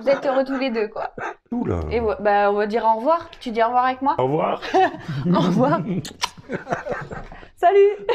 Vous 0.02 0.10
êtes 0.10 0.26
heureux 0.26 0.44
tous 0.44 0.58
les 0.60 0.70
deux, 0.70 0.90
quoi. 0.90 1.12
Tout 1.50 1.64
là. 1.66 1.80
Et 1.90 2.02
bah, 2.20 2.52
on 2.52 2.56
va 2.56 2.68
dire 2.68 2.84
au 2.86 2.98
revoir. 2.98 3.30
Tu 3.40 3.52
dis 3.52 3.64
au 3.64 3.68
revoir 3.68 3.86
avec 3.86 4.02
moi 4.02 4.16
Au 4.18 4.24
revoir. 4.24 4.62
Au 5.34 5.40
revoir. 5.40 5.80
Salut 7.56 8.06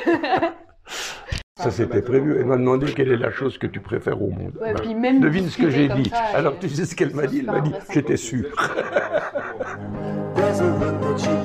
Ça 1.59 1.71
c'était 1.73 2.03
prévu. 2.03 2.37
Elle 2.39 2.47
m'a 2.47 2.57
demandé 2.57 2.93
quelle 2.93 3.11
est 3.11 3.17
la 3.17 3.33
chose 3.33 3.59
que 3.59 3.67
tu 3.67 3.81
préfères 3.81 4.23
au 4.23 4.31
monde. 4.31 4.53
Ouais, 4.61 4.75
puis 4.75 4.95
même 4.95 5.21
Devine 5.21 5.49
ce 5.49 5.59
que 5.59 5.71
j'ai 5.71 5.89
dit. 5.89 6.09
ça, 6.09 6.23
Alors 6.35 6.57
tu 6.59 6.69
sais 6.69 6.85
ce 6.85 6.95
qu'elle 6.95 7.15
m'a 7.15 7.27
dit? 7.27 7.41
Elle 7.41 7.47
m'a 7.47 7.61
dit, 7.61 7.73
j'étais 7.93 8.17
sûr. 8.17 8.45